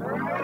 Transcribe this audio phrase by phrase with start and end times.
[0.00, 0.38] You.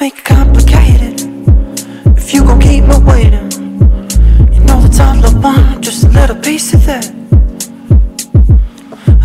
[0.00, 1.20] Make it complicated
[2.16, 3.50] if you gon' keep me waiting.
[4.50, 7.12] You know that all I want, just a little piece of that.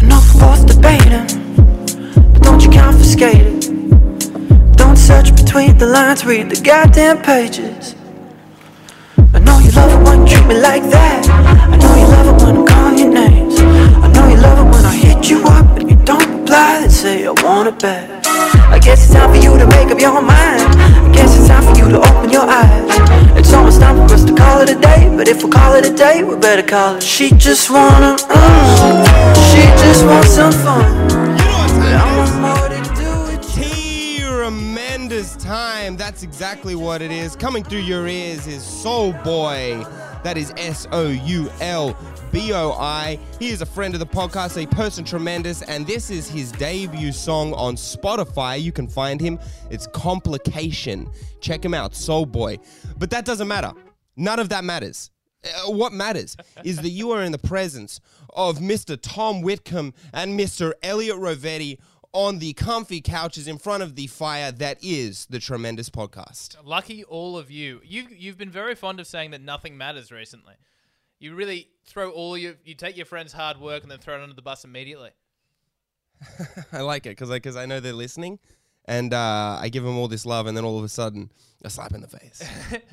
[0.02, 1.28] We're both debating,
[2.34, 3.55] but don't you confiscate it.
[5.06, 7.94] Search between the lines, read the goddamn pages.
[9.36, 11.30] I know you love it when you treat me like that.
[11.30, 13.54] I know you love it when I'm calling your names.
[13.60, 16.92] I know you love it when I hit you up and you don't reply and
[16.92, 18.26] say I want it back.
[18.74, 20.74] I guess it's time for you to make up your mind.
[20.74, 22.90] I guess it's time for you to open your eyes.
[23.38, 25.86] It's almost time for us to call it a day, but if we call it
[25.86, 27.04] a day, we better call it.
[27.04, 31.05] She just wanna, mm, she just wants some fun.
[35.86, 35.98] Time.
[35.98, 37.36] That's exactly what it is.
[37.36, 39.84] Coming through your ears is Soul Boy.
[40.24, 41.96] That is S O U L
[42.32, 43.20] B O I.
[43.40, 47.12] He is a friend of the podcast, a person tremendous, and this is his debut
[47.12, 48.60] song on Spotify.
[48.60, 49.40] You can find him.
[49.70, 51.10] It's Complication.
[51.42, 52.58] Check him out, Soul Boy.
[52.98, 53.72] But that doesn't matter.
[54.16, 55.12] None of that matters.
[55.44, 58.00] Uh, what matters is that you are in the presence
[58.34, 58.98] of Mr.
[59.00, 60.74] Tom Whitcomb and Mr.
[60.82, 61.78] Elliot Rovetti
[62.16, 66.56] on the comfy couches in front of the fire that is the Tremendous Podcast.
[66.64, 67.82] Lucky all of you.
[67.84, 70.56] You've you've been very fond of saying that nothing matters recently.
[71.20, 74.24] You really throw all your you take your friends' hard work and then throw it
[74.24, 75.12] under the bus immediately.
[76.72, 78.40] I like it because I because I know they're listening
[78.86, 81.32] and uh, I give them all this love and then all of a sudden
[81.64, 82.42] a slap in the face.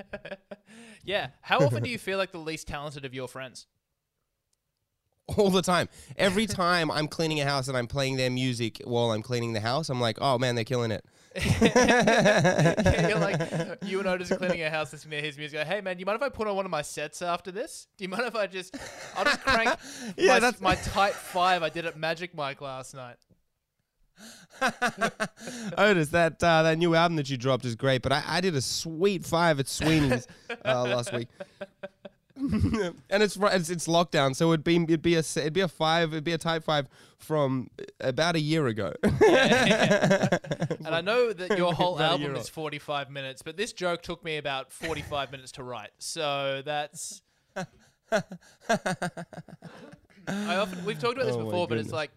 [1.05, 1.29] Yeah.
[1.41, 3.67] How often do you feel like the least talented of your friends?
[5.37, 5.89] All the time.
[6.17, 9.61] Every time I'm cleaning a house and I'm playing their music while I'm cleaning the
[9.61, 11.05] house, I'm like, oh man, they're killing it.
[13.09, 15.59] You're like you and Otis are cleaning a house listening to his music.
[15.61, 17.51] Like, hey man, do you mind if I put on one of my sets after
[17.51, 17.89] this?
[17.97, 18.77] Do you mind if I just
[19.17, 19.71] I'll just crank
[20.19, 23.17] Yeah, my, that's- my tight five I did at Magic Mike last night.
[25.79, 28.55] Otis, that uh, that new album that you dropped is great, but I, I did
[28.55, 30.27] a sweet five at Sweeney's
[30.65, 31.29] uh, last week,
[33.11, 35.69] and it's, it's it's lockdown, so it'd be it'd be a s- it'd be a
[35.69, 36.89] five, it'd be a type five
[37.19, 37.71] from
[38.01, 38.93] about a year ago.
[40.85, 44.25] And I know that your whole About album is 45 minutes, but this joke took
[44.25, 45.91] me about 45 minutes to write.
[45.99, 47.23] So that's.
[50.27, 52.11] I often we've talked about this Oh before, but it's like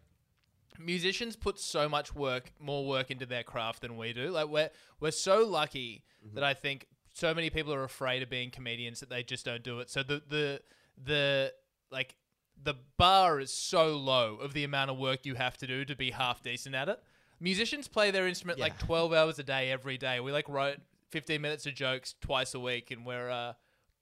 [0.80, 4.30] musicians put so much work, more work into their craft than we do.
[4.31, 4.69] Like we're
[5.00, 6.35] we're so lucky Mm-hmm.
[6.35, 9.64] that I think so many people are afraid of being comedians that they just don't
[9.64, 9.90] do it.
[9.90, 10.62] So the the
[11.02, 11.53] the
[11.90, 12.16] like
[12.62, 15.96] the bar is so low of the amount of work you have to do to
[15.96, 17.02] be half decent at it.
[17.40, 20.20] Musicians play their instrument like 12 hours a day every day.
[20.20, 20.78] We like write
[21.09, 23.53] 15 minutes of jokes twice a week and we're uh,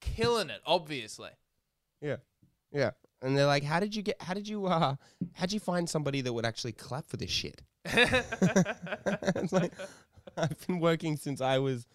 [0.01, 1.29] killing it, obviously.
[2.01, 2.17] yeah,
[2.71, 2.91] yeah,
[3.21, 4.19] and they're like, "How did you get?
[4.21, 4.65] How did you?
[4.65, 4.95] Uh,
[5.33, 9.71] how'd you find somebody that would actually clap for this shit?" it's like
[10.35, 11.85] I've been working since I was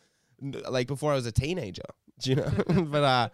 [0.41, 1.83] like before I was a teenager,
[2.23, 2.51] you know.
[2.69, 3.29] but uh,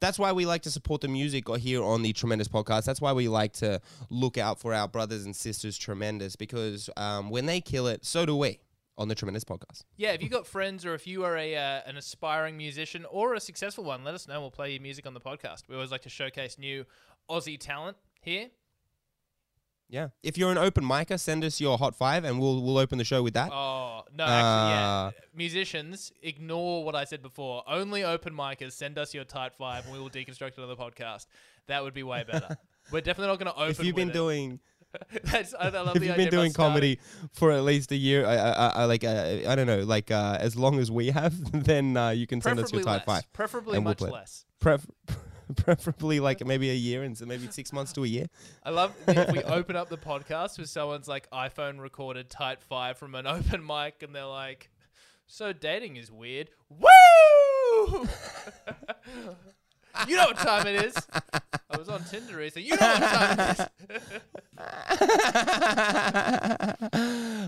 [0.00, 2.84] that's why we like to support the music or here on the Tremendous Podcast.
[2.84, 7.30] That's why we like to look out for our brothers and sisters, Tremendous, because um,
[7.30, 8.60] when they kill it, so do we
[8.96, 9.84] on the Tremendous Podcast.
[9.96, 13.34] Yeah, if you got friends or if you are a uh, an aspiring musician or
[13.34, 14.40] a successful one, let us know.
[14.40, 15.62] We'll play your music on the podcast.
[15.68, 16.84] We always like to showcase new
[17.28, 18.48] Aussie talent here.
[19.90, 20.08] Yeah.
[20.22, 23.04] If you're an open micer, send us your hot five, and we'll we'll open the
[23.04, 23.50] show with that.
[23.52, 24.88] Oh no, actually, yeah.
[24.88, 27.64] Uh, Musicians, ignore what I said before.
[27.66, 28.72] Only open micers.
[28.72, 31.26] Send us your type five, and we will deconstruct another podcast.
[31.66, 32.56] That would be way better.
[32.92, 33.70] We're definitely not going to open.
[33.70, 34.14] if you've been it.
[34.14, 34.60] doing
[35.24, 36.98] That's, I, I love if you've been doing comedy
[37.32, 40.36] for at least a year, I, I, I like uh, I don't know, like uh,
[40.40, 43.22] as long as we have, then uh, you can send us your type less.
[43.22, 43.32] five.
[43.32, 44.12] Preferably and we'll much it.
[44.12, 44.44] less.
[44.60, 44.86] Pref-
[45.56, 48.26] preferably like maybe a year and so maybe six months to a year.
[48.62, 52.98] I love if we open up the podcast with someone's like iPhone recorded type five
[52.98, 54.70] from an open mic, and they're like,
[55.26, 56.86] "So dating is weird." Woo!
[60.06, 60.94] you know what time it is.
[61.70, 62.68] I was on Tinder recently.
[62.68, 63.66] You know what time it is.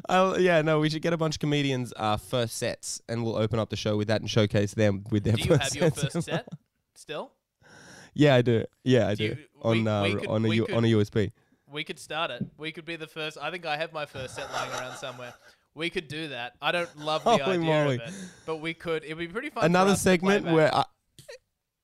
[0.09, 3.37] I'll, yeah, no, we should get a bunch of comedians uh, first sets, and we'll
[3.37, 5.91] open up the show with that and showcase them with their Do you have your
[5.91, 6.47] first set
[6.95, 7.33] still?
[8.15, 8.65] Yeah, I do.
[8.85, 9.41] Yeah, I Do do.
[9.41, 11.33] you- on we- uh, we could- on a could- on a USB.
[11.71, 12.45] We could start it.
[12.59, 13.39] We could be the first.
[13.41, 15.33] I think I have my first set lying around somewhere.
[15.75, 16.53] We could do that.
[16.61, 17.95] I don't love the Holy idea moly.
[17.95, 18.15] of it,
[18.45, 19.05] but we could.
[19.05, 19.65] It'd be pretty fun.
[19.65, 20.75] Another us to play segment where.
[20.75, 20.85] I,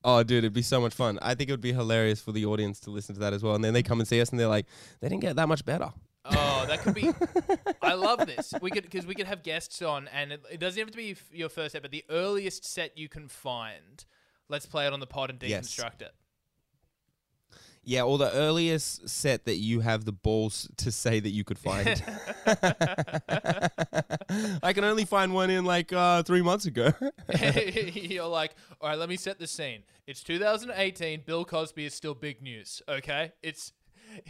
[0.05, 1.19] Oh, dude, it'd be so much fun.
[1.21, 3.55] I think it would be hilarious for the audience to listen to that as well.
[3.57, 4.67] And then they come and see us and they're like,
[5.01, 5.91] they didn't get that much better.
[6.25, 7.11] Oh, that could be.
[7.83, 8.53] I love this.
[8.63, 11.13] We could because we could have guests on, and it, it doesn't have to be
[11.13, 14.05] f- your first set, but the earliest set you can find.
[14.49, 15.75] Let's play it on the pod and Yes.
[15.75, 16.13] deconstruct it.
[17.85, 21.59] Yeah, or the earliest set that you have the balls to say that you could
[21.59, 21.89] find.
[24.63, 26.93] I can only find one in like uh, three months ago.
[27.95, 29.85] You're like, all right, let me set the scene.
[30.07, 31.23] It's 2018.
[31.25, 32.83] Bill Cosby is still big news.
[32.89, 33.73] Okay, it's.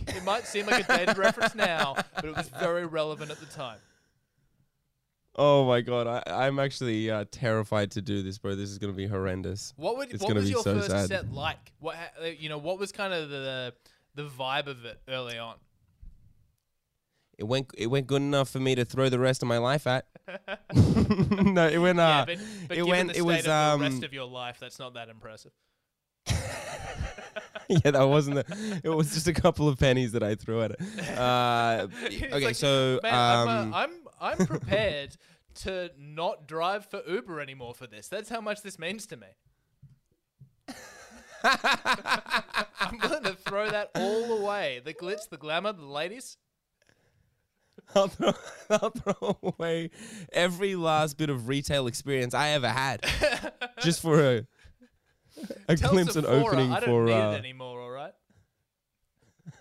[0.08, 3.46] It might seem like a dated reference now, but it was very relevant at the
[3.46, 3.78] time.
[5.38, 8.54] Oh my god, I, I'm actually uh, terrified to do this, bro.
[8.54, 9.72] This is gonna be horrendous.
[9.76, 11.08] What would It's what gonna was be your so first sad.
[11.08, 11.72] set like?
[11.80, 12.58] What uh, you know?
[12.58, 13.72] What was kind of the
[14.14, 15.54] the vibe of it early on?
[17.38, 19.86] It went it went good enough for me to throw the rest of my life
[19.86, 20.06] at.
[20.74, 21.98] no, it went.
[21.98, 22.38] yeah, Uh, but,
[22.68, 23.12] but it given went.
[23.12, 23.38] the It was.
[23.38, 25.52] of the Um, rest of your life, that's not that impressive.
[27.68, 28.36] yeah, that wasn't.
[28.36, 30.80] The, it was just a couple of pennies that I threw at it.
[31.18, 33.90] Uh, okay, like, so man, um, I'm, uh, I'm
[34.20, 35.16] I'm prepared
[35.56, 38.08] to not drive for Uber anymore for this.
[38.08, 39.26] That's how much this means to me.
[41.44, 44.80] I'm willing to throw that all away.
[44.84, 46.36] The glitz, the glamour, the ladies.
[47.94, 48.32] I'll throw,
[48.70, 49.90] I'll throw away
[50.32, 53.02] every last bit of retail experience I ever had
[53.82, 54.46] just for a
[55.68, 57.04] a Tell glimpse and opening I don't for.
[57.06, 57.80] need Uh, it anymore.
[57.80, 58.12] All right.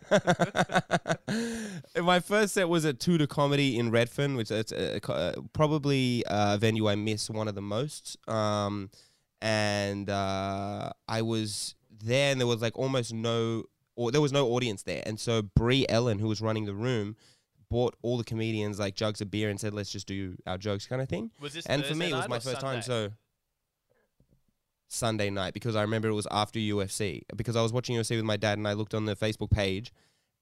[2.01, 6.57] My first set was at Tudor Comedy in Redfern, which is uh, uh, probably a
[6.57, 8.17] venue I miss one of the most.
[8.29, 8.89] Um,
[9.41, 13.63] and uh, I was there, and there was like almost no,
[13.95, 15.03] or there was no audience there.
[15.05, 17.15] And so Brie Ellen, who was running the room,
[17.69, 20.87] bought all the comedians like jugs of beer and said, "Let's just do our jokes,"
[20.87, 21.31] kind of thing.
[21.41, 22.81] Was this and for me, it was my first time.
[22.81, 23.11] So
[24.87, 28.23] Sunday night because I remember it was after UFC because I was watching UFC with
[28.23, 29.91] my dad and I looked on the Facebook page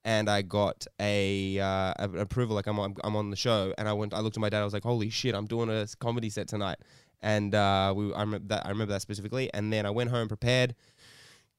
[0.06, 3.92] and I got a uh, approval like I'm on, I'm on the show and I
[3.92, 6.30] went I looked at my dad I was like holy shit I'm doing a comedy
[6.30, 6.78] set tonight.
[7.20, 10.28] And uh, we I remember that I remember that specifically and then I went home
[10.28, 10.74] prepared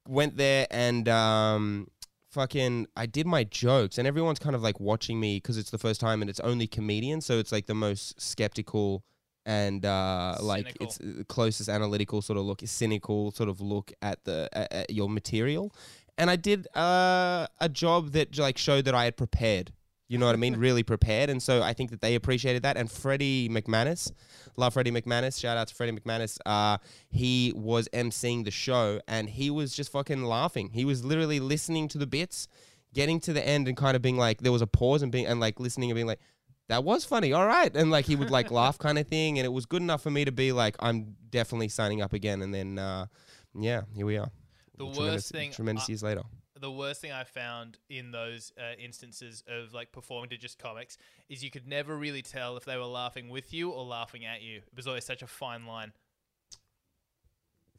[0.07, 1.87] went there and um
[2.31, 5.77] fucking I did my jokes and everyone's kind of like watching me because it's the
[5.77, 9.03] first time and it's only comedians so it's like the most skeptical
[9.45, 14.23] and uh like it's the closest analytical sort of look cynical sort of look at
[14.23, 15.73] the at, at your material
[16.17, 19.73] and I did uh a job that like showed that I had prepared.
[20.09, 20.55] You know what I mean?
[20.67, 21.29] Really prepared.
[21.29, 22.77] And so I think that they appreciated that.
[22.77, 24.11] And Freddie McManus
[24.55, 25.39] love Freddie McManus.
[25.39, 26.37] Shout out to Freddie McManus.
[26.45, 26.77] Uh
[27.09, 30.71] he was emceeing the show and he was just fucking laughing.
[30.73, 32.47] He was literally listening to the bits
[32.93, 35.27] getting to the end and kind of being like there was a pause and being
[35.27, 36.21] and like listening and being like
[36.69, 37.31] that was funny.
[37.31, 37.73] All right.
[37.75, 39.37] And like he would like laugh kind of thing.
[39.39, 42.41] And it was good enough for me to be like i'm definitely signing up again.
[42.41, 43.05] And then uh
[43.53, 44.31] yeah here we are
[44.77, 46.23] The worst thing tremendous I- years later
[46.59, 50.97] the worst thing I found in those uh, instances of like performing to just comics
[51.29, 54.41] is you could never really tell if they were laughing with you or laughing at
[54.41, 54.57] you.
[54.57, 55.91] It was always such a fine line.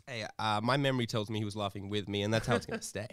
[0.07, 2.67] hey uh, my memory tells me he was laughing with me and that's how it's
[2.67, 3.09] gonna stay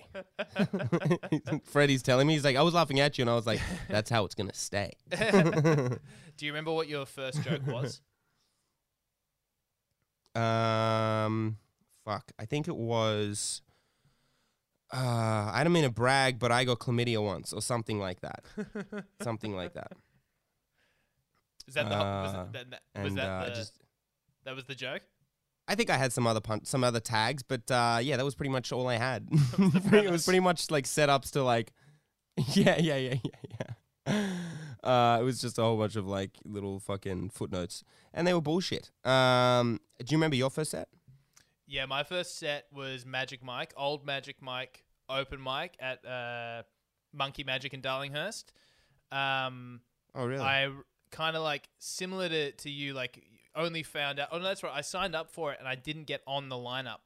[1.63, 3.59] freddie's telling me he's like i was laughing at you and i was like
[3.89, 8.01] that's how it's gonna stay Do you remember what your first joke was?
[10.35, 11.57] Um,
[12.03, 12.31] fuck.
[12.37, 13.61] I think it was.
[14.95, 18.45] Uh, I don't mean to brag, but I got chlamydia once, or something like that.
[19.21, 19.91] something like that.
[21.67, 23.73] Is that the Uh, it, that, that, was And that uh, the, just,
[24.45, 25.01] that was the joke?
[25.67, 28.35] I think I had some other pun- some other tags, but uh, yeah, that was
[28.35, 29.27] pretty much all I had.
[29.59, 31.73] it was pretty much like setups to like,
[32.37, 33.69] yeah, yeah, yeah, yeah,
[34.07, 34.29] yeah.
[34.83, 37.83] Uh, it was just a whole bunch of like little fucking footnotes,
[38.13, 38.91] and they were bullshit.
[39.03, 40.87] Um, do you remember your first set?
[41.67, 46.63] Yeah, my first set was Magic Mike, old Magic Mike, open mic at uh,
[47.13, 48.45] Monkey Magic in Darlinghurst.
[49.11, 49.81] Um,
[50.17, 50.41] Oh, really?
[50.41, 50.69] I
[51.11, 53.21] kind of like similar to, to you, like
[53.53, 54.29] only found out.
[54.31, 54.71] Oh no, that's right.
[54.73, 56.99] I signed up for it and I didn't get on the lineup,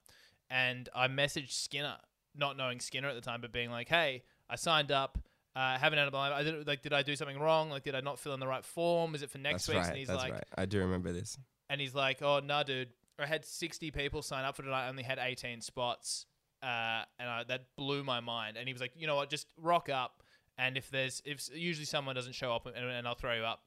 [0.50, 1.98] and I messaged Skinner,
[2.36, 5.18] not knowing Skinner at the time, but being like, "Hey, I signed up.
[5.56, 6.34] Uh, haven't had a lineup.
[6.34, 6.84] I didn't like.
[6.84, 7.72] Did I do something wrong?
[7.72, 9.16] Like, did I not fill in the right form?
[9.16, 9.88] Is it for next that's week?" right.
[9.90, 10.44] And he's that's like, right.
[10.56, 11.36] I do remember this.
[11.72, 14.86] and he's like, "Oh no, dude, I had 60 people sign up for tonight.
[14.86, 16.28] I only had 18 spots,
[16.62, 19.30] uh, and I, that blew my mind." And he was like, "You know what?
[19.30, 20.24] Just rock up,
[20.58, 23.62] and if there's if usually someone doesn't show up, and, and I'll throw you up."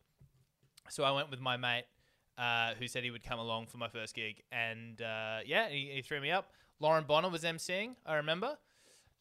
[0.89, 1.85] So I went with my mate,
[2.39, 5.91] uh, who said he would come along for my first gig, and uh, yeah, he,
[5.95, 6.53] he threw me up.
[6.81, 8.59] Lauren Bonner was emceeing, I remember,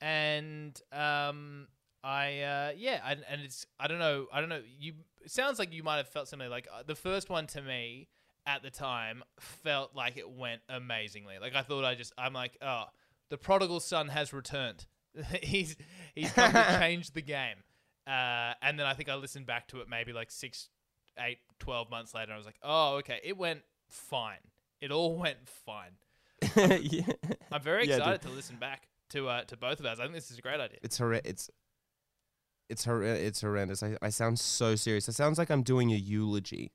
[0.01, 1.67] and um,
[2.03, 4.61] I uh, yeah, and, and it's I don't know, I don't know.
[4.79, 7.61] You it sounds like you might have felt something like uh, the first one to
[7.61, 8.07] me
[8.47, 11.35] at the time felt like it went amazingly.
[11.39, 12.85] Like I thought I just I'm like, oh,
[13.31, 14.85] the prodigal son has returned.
[15.41, 15.75] he's
[16.13, 17.57] he's come to change the game.
[18.05, 20.69] Uh, and then I think I listened back to it maybe like six,
[21.19, 22.25] eight, 12 months later.
[22.25, 24.39] And I was like, oh, okay, it went fine.
[24.81, 25.91] It all went fine.
[26.81, 27.03] yeah.
[27.51, 27.99] I'm very Yeah, dude.
[27.99, 29.99] excited to listen back to uh, to both of us.
[29.99, 30.77] I think this is a great idea.
[30.83, 31.29] It's horrendous.
[31.31, 31.49] It's
[32.69, 33.83] it's hor- it's horrendous.
[33.83, 35.07] I, I sound so serious.
[35.09, 36.71] It sounds like I'm doing a eulogy.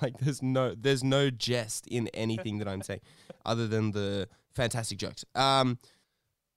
[0.00, 3.00] Like there's no there's no jest in anything that I'm saying,
[3.44, 5.24] other than the fantastic jokes.
[5.34, 5.78] Um,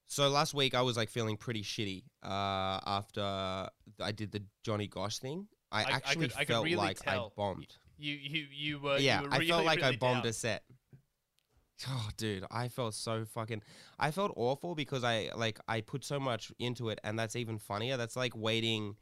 [0.07, 2.03] so last week I was like feeling pretty shitty.
[2.23, 6.63] Uh, after I did the Johnny Gosch thing, I, I- I actually I could felt
[6.65, 7.75] really like I bombed.
[7.97, 10.29] You you you were yeah, you were I really, felt like I bombed down.
[10.29, 10.63] a set.
[11.87, 13.61] Oh, dude, I felt so fucking.
[13.99, 17.57] I felt awful because I like I put so much into it, and that's even
[17.57, 17.97] funnier.
[17.97, 18.95] That's like waiting.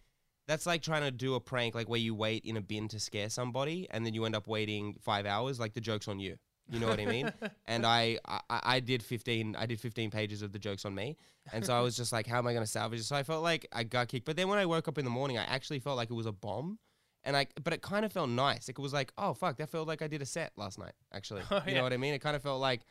[0.47, 2.99] That's like trying to do a prank, like where you wait in a bin to
[2.99, 5.59] scare somebody, and then you end up waiting five hours.
[5.59, 6.37] Like the joke's on you.
[6.69, 7.31] You know what I mean?
[7.67, 9.55] and I, I I did fifteen.
[9.57, 11.17] I did fifteen pages of the jokes on me,
[11.51, 13.03] and so I was just like, how am I going to salvage it?
[13.03, 14.25] So I felt like I got kicked.
[14.25, 16.25] But then when I woke up in the morning, I actually felt like it was
[16.27, 16.79] a bomb.
[17.23, 18.67] And I, but it kind of felt nice.
[18.67, 20.93] Like it was like, oh fuck, that felt like I did a set last night.
[21.13, 21.77] Actually, Oh, you yeah.
[21.77, 22.13] know what I mean?
[22.15, 22.81] It kind of felt like,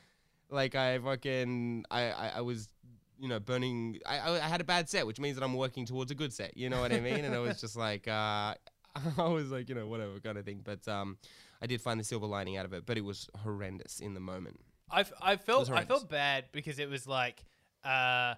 [0.51, 2.69] like I fucking, I, I, I was,
[3.19, 3.99] you know, burning.
[4.07, 6.33] I, I, I had a bad set, which means that I'm working towards a good
[6.33, 6.57] set.
[6.57, 7.25] You know what I mean?
[7.25, 8.55] and it was just like, uh,
[9.19, 10.61] I was like, you know, whatever kind of thing.
[10.65, 11.19] But um,
[11.63, 14.21] I did find the silver lining out of it, but it was horrendous in the
[14.21, 14.61] moment.
[14.91, 17.45] I, f- I felt I felt bad because it was like
[17.85, 18.35] uh,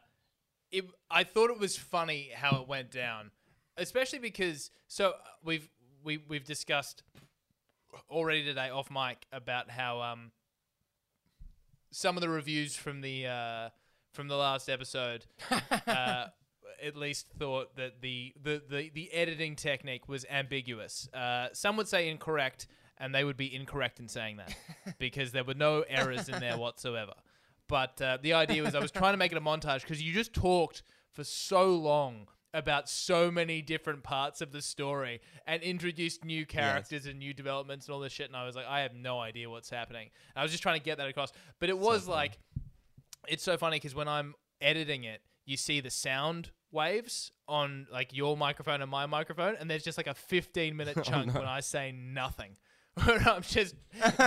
[0.70, 0.84] it.
[1.10, 3.30] I thought it was funny how it went down,
[3.76, 5.68] especially because so uh, we've
[6.04, 7.02] we we've discussed
[8.10, 10.30] already today off mic about how um
[11.90, 13.68] some of the reviews from the uh,
[14.12, 15.24] from the last episode
[15.86, 16.26] uh,
[16.82, 21.08] at least thought that the, the, the, the editing technique was ambiguous.
[21.14, 22.66] Uh, some would say incorrect,
[22.98, 24.54] and they would be incorrect in saying that
[24.98, 27.12] because there were no errors in there whatsoever.
[27.68, 30.12] But uh, the idea was I was trying to make it a montage because you
[30.12, 36.24] just talked for so long about so many different parts of the story and introduced
[36.24, 38.26] new characters and new developments and all this shit.
[38.26, 40.10] And I was like, I have no idea what's happening.
[40.34, 41.32] And I was just trying to get that across.
[41.60, 42.38] But it was like,
[43.26, 48.14] it's so funny because when I'm editing it, you see the sound waves on like
[48.16, 51.60] your microphone and my microphone, and there's just like a 15 minute chunk when I
[51.60, 52.56] say nothing.
[52.96, 53.74] I'm just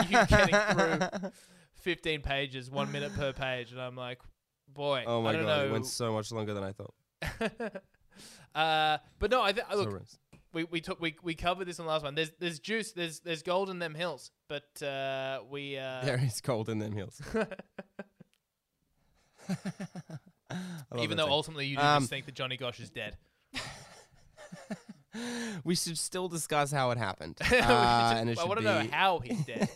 [0.10, 1.30] you getting through
[1.82, 4.20] 15 pages, one minute per page, and I'm like,
[4.68, 5.66] boy, Oh my I don't god, know.
[5.66, 6.94] it went so much longer than I thought.
[8.56, 10.02] uh, but no, I th- look,
[10.54, 12.16] we we took we, we covered this in the last one.
[12.16, 16.40] There's there's juice, there's there's gold in them hills, but uh, we uh, there is
[16.42, 17.22] gold in them hills.
[20.98, 21.32] Even though saying.
[21.34, 23.18] ultimately you Um, just think that Johnny Gosch is dead.
[25.64, 27.38] we should still discuss how it happened.
[27.52, 29.70] Uh, and it I want to know how he's dead.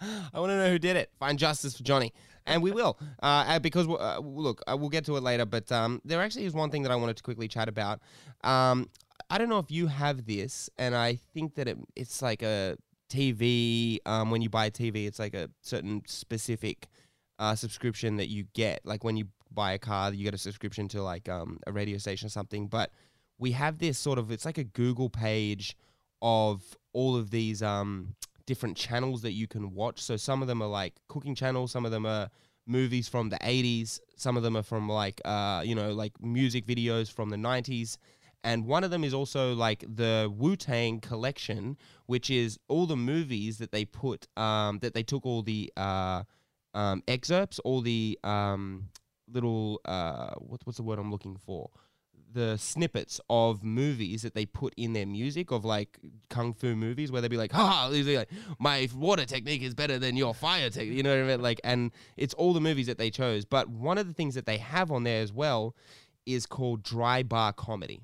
[0.00, 1.10] I want to know who did it.
[1.18, 2.12] Find justice for Johnny,
[2.46, 2.98] and we will.
[3.22, 5.46] Uh, uh, because uh, look, uh, we'll get to it later.
[5.46, 8.00] But um, there actually is one thing that I wanted to quickly chat about.
[8.42, 8.90] Um,
[9.30, 12.76] I don't know if you have this, and I think that it, it's like a
[13.08, 13.98] TV.
[14.04, 16.88] Um, when you buy a TV, it's like a certain specific
[17.44, 18.80] uh, subscription that you get.
[18.84, 21.98] Like when you buy a car, you get a subscription to like um, a radio
[21.98, 22.68] station or something.
[22.68, 22.90] But
[23.38, 25.76] we have this sort of it's like a Google page
[26.22, 26.62] of
[26.94, 28.14] all of these um,
[28.46, 30.00] different channels that you can watch.
[30.00, 32.30] So some of them are like cooking channels, some of them are
[32.66, 36.66] movies from the 80s, some of them are from like uh, you know like music
[36.66, 37.98] videos from the 90s.
[38.42, 42.96] And one of them is also like the Wu Tang collection, which is all the
[42.96, 46.24] movies that they put, um, that they took all the uh,
[46.74, 48.88] um, excerpts, all the um,
[49.32, 51.70] little, uh, what, what's the word I'm looking for?
[52.32, 56.00] The snippets of movies that they put in their music of like
[56.30, 59.72] kung fu movies where they'd be like, ha, these are like, my water technique is
[59.72, 60.96] better than your fire technique.
[60.96, 61.42] You know what I mean?
[61.42, 63.44] Like, and it's all the movies that they chose.
[63.44, 65.76] But one of the things that they have on there as well
[66.26, 68.02] is called dry bar comedy.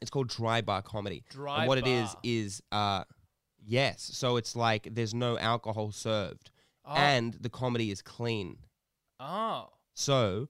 [0.00, 1.24] It's called dry bar comedy.
[1.30, 3.04] Dry and what it is is uh
[3.64, 6.50] yes, so it's like there's no alcohol served
[6.86, 6.94] Oh.
[6.94, 8.58] and the comedy is clean.
[9.20, 9.70] oh.
[9.94, 10.48] So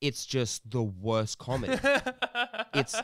[0.00, 1.78] it's just the worst comedy.
[2.74, 2.96] it's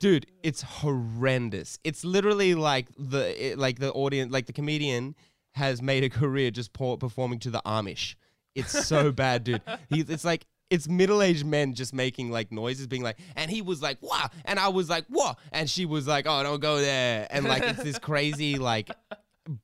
[0.00, 1.78] dude, it's horrendous.
[1.84, 5.14] It's literally like the it, like the audience like the comedian
[5.54, 8.16] has made a career just performing to the Amish.
[8.54, 9.62] It's so bad, dude.
[9.88, 13.82] He, it's like it's middle-aged men just making like noises, being like, and he was
[13.82, 17.26] like, "Wow," and I was like, "What?" and she was like, "Oh, don't go there,"
[17.30, 18.90] and like it's this crazy like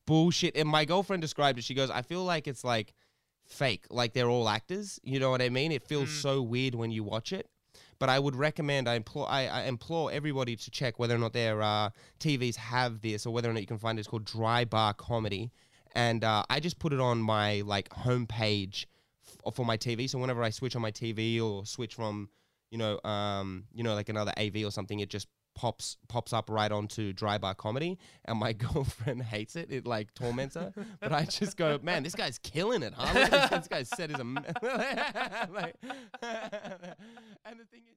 [0.07, 0.57] bullshit.
[0.57, 1.65] And my girlfriend described it.
[1.65, 2.95] She goes, "I feel like it's like
[3.45, 5.73] fake, like they're all actors." You know what I mean?
[5.73, 7.49] It feels so weird when you watch it.
[7.99, 11.33] But I would recommend, I implore, I, I implore everybody to check whether or not
[11.33, 11.91] their uh,
[12.21, 14.01] TVs have this, or whether or not you can find it.
[14.01, 15.51] It's called Dry Bar Comedy,
[15.95, 18.85] and uh, I just put it on my like homepage
[19.47, 20.11] f- for my TV.
[20.11, 22.29] So whenever I switch on my TV or switch from,
[22.71, 26.49] you know, um, you know, like another AV or something, it just pops pops up
[26.49, 29.73] right onto dry bar comedy and my girlfriend hates it.
[29.73, 30.73] It like torments her.
[31.01, 33.13] But i just go man this guy's killing it huh?
[33.13, 37.97] This, this guy's set is a me-" like, and the thing is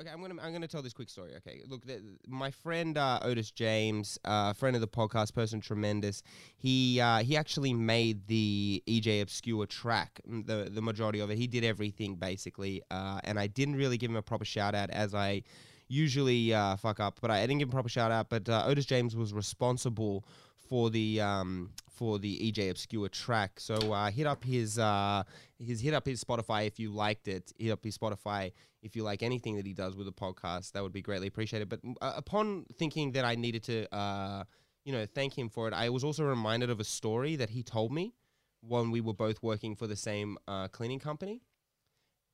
[0.00, 1.62] okay i'm gonna i'm gonna tell this quick story okay?
[1.68, 6.22] Look the, my friend uh, otis james uh, friend of the podcast person tremendous
[6.56, 11.38] he uh, he actually made the ej obscure track mm, the the majority of it.
[11.38, 14.90] He did everything basically uh, and i didn't really give him a proper shout out
[14.90, 15.42] as i
[15.90, 18.30] usually uh, fuck up, but I, didn't give him a proper shout out.
[18.30, 20.24] But uh, Otis James was responsible
[20.56, 23.58] for the um, for the EJ Obscure track.
[23.58, 25.24] So uh, hit up his uh,
[25.58, 27.52] his hit up his Spotify if you liked it.
[27.58, 30.72] Hit up his Spotify if you like anything that he does with the podcast.
[30.72, 31.68] That would be greatly appreciated.
[31.68, 34.44] But uh, upon thinking that I needed to uh,
[34.84, 37.62] you know thank him for it, I was also reminded of a story that he
[37.62, 38.14] told me
[38.62, 41.42] when we were both working for the same uh, cleaning company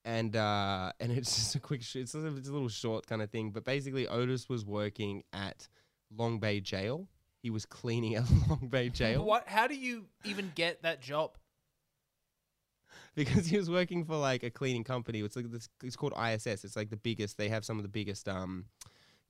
[0.07, 3.21] and uh, and it's just a quick, sh- it's a, it's a little short kind
[3.21, 3.51] of thing.
[3.51, 5.69] But basically, Otis was working at
[6.17, 7.09] Long Bay Jail.
[7.43, 9.47] He was cleaning at Long Bay Jail What?
[9.47, 11.37] How do you even get that job?
[13.15, 15.21] because he was working for like a cleaning company.
[15.21, 16.65] It's like this, it's called ISS.
[16.65, 17.37] It's like the biggest.
[17.37, 18.67] They have some of the biggest um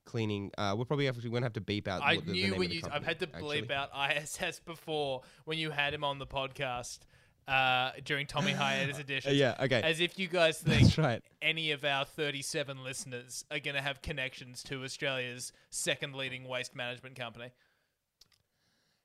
[0.05, 0.51] cleaning.
[0.57, 2.01] Uh, we'll probably actually going to have to beep out.
[2.01, 2.81] I the, the knew name when of the you.
[2.91, 3.75] I've had to bleep actually.
[3.75, 6.99] out ISS before when you had him on the podcast
[7.47, 9.35] uh, during Tommy Hiatus Uh, edition.
[9.35, 9.55] yeah.
[9.59, 9.81] Okay.
[9.81, 11.21] As if you guys think That's right.
[11.41, 16.75] any of our 37 listeners are going to have connections to Australia's second leading waste
[16.75, 17.51] management company.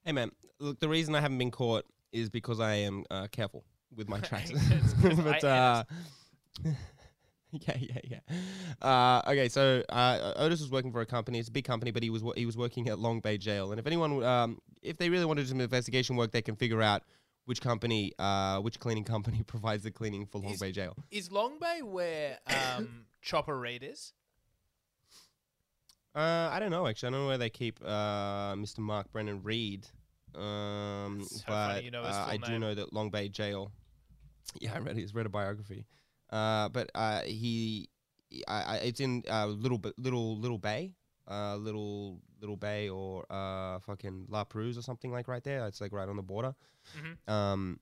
[0.05, 3.65] Hey man, look, the reason I haven't been caught is because I am uh, careful
[3.95, 4.51] with my tracks.
[4.51, 5.85] It's 'cause but I uh,
[7.53, 8.19] yeah, yeah, yeah.
[8.81, 11.39] Uh, okay, so uh, Otis was working for a company.
[11.39, 13.71] It's a big company, but he was wo- he was working at Long Bay Jail.
[13.73, 16.57] And if anyone, um, if they really wanted to do some investigation work, they can
[16.57, 17.03] figure out
[17.45, 20.97] which company, uh, which cleaning company provides the cleaning for Long Is- Bay Jail.
[21.11, 22.39] Is Long Bay where
[22.77, 24.13] um, Chopper Read is?
[26.15, 27.09] Uh, I don't know actually.
[27.09, 28.81] I don't know where they keep uh, Mr.
[28.81, 29.87] Mark Brandon Read.
[30.35, 33.73] Um, So but you know uh, I do know that Long Bay Jail.
[34.61, 35.87] Yeah, I read his read a biography.
[36.29, 37.89] Uh, but uh, he,
[38.47, 40.95] I, I, it's in uh, little little little Bay,
[41.29, 45.67] uh, little little Bay or uh, fucking La Perouse or something like right there.
[45.67, 46.55] It's like right on the border.
[46.99, 47.33] Mhm.
[47.33, 47.81] Um,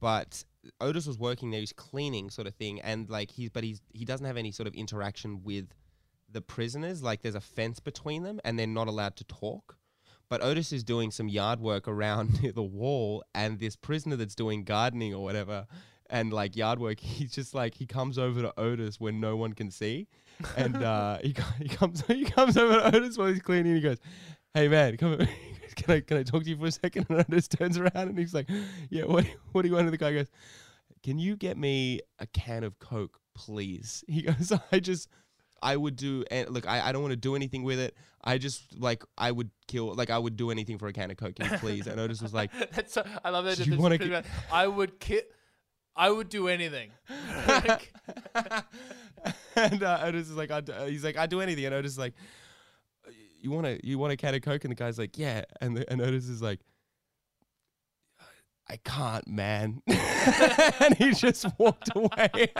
[0.00, 0.44] but
[0.80, 1.60] Otis was working there.
[1.60, 4.66] He's cleaning sort of thing, and like he's but he's he doesn't have any sort
[4.66, 5.66] of interaction with
[6.30, 7.02] the prisoners.
[7.02, 9.76] Like there's a fence between them, and they're not allowed to talk.
[10.28, 14.64] But Otis is doing some yard work around the wall, and this prisoner that's doing
[14.64, 15.66] gardening or whatever,
[16.10, 19.52] and like yard work, he's just like he comes over to Otis when no one
[19.52, 20.06] can see,
[20.56, 23.72] and uh, he he comes he comes over to Otis while he's cleaning.
[23.72, 23.98] And he goes,
[24.54, 25.28] "Hey man, come." over."
[25.76, 27.04] Can I can I talk to you for a second?
[27.10, 28.48] And Otis turns around and he's like,
[28.88, 30.28] "Yeah, what what do you want?" And the guy goes,
[31.02, 35.08] "Can you get me a can of Coke, please?" He goes, "I just."
[35.62, 36.68] I would do and look.
[36.68, 37.96] I, I don't want to do anything with it.
[38.22, 39.94] I just like I would kill.
[39.94, 41.36] Like I would do anything for a can of Coke.
[41.36, 41.86] Can you please?
[41.86, 43.56] And Otis was like, That's so, I love that.
[43.56, 45.22] Do you wanna I would ki-
[45.96, 46.90] I would do anything.
[49.56, 51.64] And uh, Otis is like, I uh, he's like, I do anything.
[51.64, 52.12] And Otis is like,
[53.40, 54.64] you want to, you want a can of Coke?
[54.64, 55.44] And the guy's like, yeah.
[55.60, 56.60] And the, and Otis is like,
[58.68, 59.80] I can't, man.
[59.86, 62.30] and he just walked away.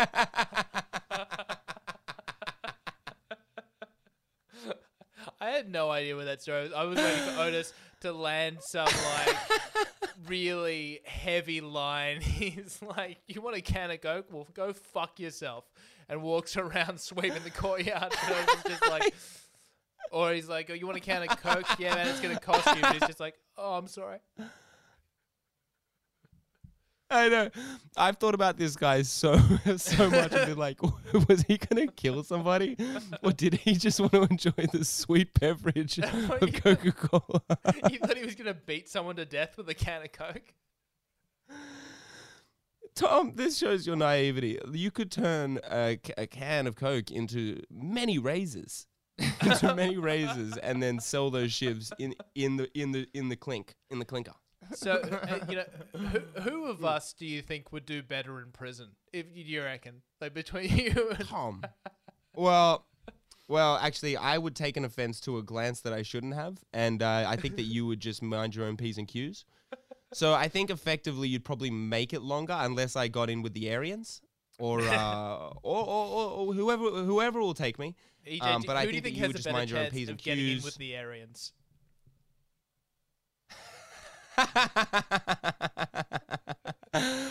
[5.38, 6.72] I had no idea where that story was.
[6.72, 9.36] I was waiting for Otis to land some like
[10.28, 12.20] really heavy line.
[12.20, 14.26] He's like, "You want a can of Coke?
[14.30, 15.64] Well, go fuck yourself,"
[16.08, 18.14] and walks around sweeping the courtyard.
[18.66, 19.14] Just like,
[20.12, 21.66] or he's like, "Oh, you want a can of Coke?
[21.78, 24.18] Yeah, man, it's gonna cost you." But he's just like, "Oh, I'm sorry."
[27.08, 27.50] I know.
[27.96, 29.36] I've thought about this guy so
[29.76, 30.32] so much.
[30.32, 30.80] I've been like,
[31.28, 32.76] was he gonna kill somebody,
[33.22, 37.42] or did he just want to enjoy the sweet beverage oh, of Coca Cola?
[37.90, 40.54] you thought he was gonna beat someone to death with a can of Coke?
[42.96, 44.58] Tom, this shows your naivety.
[44.72, 48.86] You could turn a, a can of Coke into many razors,
[49.42, 53.36] into many razors, and then sell those shivs in in the in the in the
[53.36, 54.32] clink in the clinker.
[54.74, 58.50] So, uh, you know, who, who of us do you think would do better in
[58.52, 58.90] prison?
[59.12, 61.62] If you- you reckon, like between you and Tom.
[62.34, 62.86] Well,
[63.48, 67.02] well, actually, I would take an offense to a glance that I shouldn't have, and
[67.02, 69.44] uh, I think that you would just mind your own p's and q's.
[70.12, 73.72] So I think effectively you'd probably make it longer unless I got in with the
[73.74, 74.20] Aryans.
[74.58, 77.94] Or, uh, or, or, or, or whoever whoever will take me.
[78.26, 79.44] EJ, Um, but I who do you think think that you has would a just
[79.46, 80.64] better mind your own chance P's of and getting in Qs.
[80.64, 81.52] with the Aryans?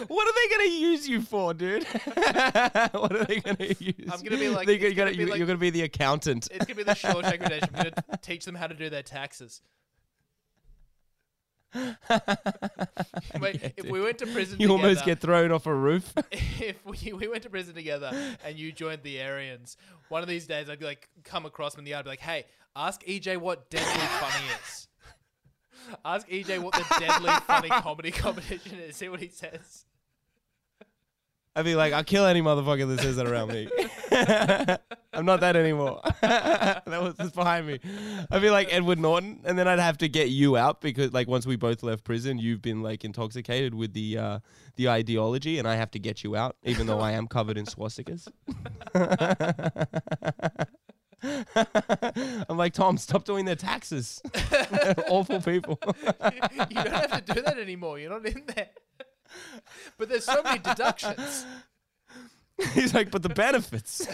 [0.08, 1.84] what are they going gonna use you for, dude?
[2.94, 4.10] what are they gonna use?
[4.12, 6.48] I'm gonna be like- gonna- gonna be you- like- you're gonna be the accountant.
[6.52, 7.70] It's gonna be the short Redemption.
[7.74, 9.62] I'm gonna teach them how to do their taxes.
[11.74, 16.14] Wait, Yeah, if we went to prison You almost get thrown off a roof.
[16.32, 18.12] if we, we went to prison together
[18.46, 19.76] and you joined the Aryans,
[20.08, 22.22] one of these days I'd be like, come across him in the yard, be like,
[22.22, 22.46] hey,
[22.78, 24.88] ask EJ what deadly funny is.
[26.04, 28.96] Ask EJ what the deadly funny comedy competition is.
[28.96, 29.86] See what he says.
[31.58, 33.70] I'd be like, I'll kill any motherfucker that says that around me.
[35.14, 36.02] I'm not that anymore.
[36.22, 37.80] that was just behind me.
[38.30, 41.30] I'd be like Edward Norton, and then I'd have to get you out because, like,
[41.30, 44.40] once we both left prison, you've been like intoxicated with the uh,
[44.76, 47.66] the ideology, and I have to get you out, even though I am covered in
[47.66, 48.28] swastikas.
[52.50, 54.22] I'm like, Tom, stop doing their taxes.
[55.10, 55.80] Awful people.
[55.88, 58.00] you don't have to do that anymore.
[58.00, 58.70] You're not in there.
[59.98, 61.46] But there's so many deductions.
[62.74, 64.08] He's like, but the benefits.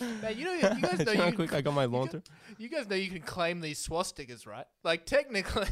[0.00, 2.22] Man, you know, you guys know you can, quick I got my through?
[2.58, 4.66] you guys know you can claim these swastikas, right?
[4.82, 5.68] Like technically.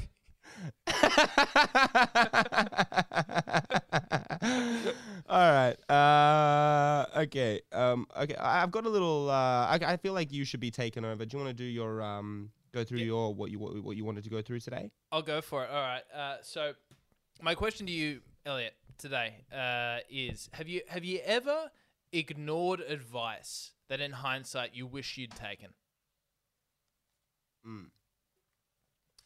[5.28, 5.76] All right.
[5.90, 7.60] Uh, okay.
[7.72, 8.34] Um, okay.
[8.36, 9.30] I- I've got a little.
[9.30, 11.24] Uh, I, I feel like you should be taken over.
[11.24, 13.06] Do you want to do your um, go through Yeah.
[13.06, 14.90] your what you what, what you wanted to go through today?
[15.10, 15.70] I'll go for it.
[15.70, 16.02] All right.
[16.14, 16.72] Uh, so,
[17.40, 21.70] my question to you, Elliot, today uh, is: Have you have you ever
[22.12, 25.70] ignored advice that, in hindsight, you wish you'd taken?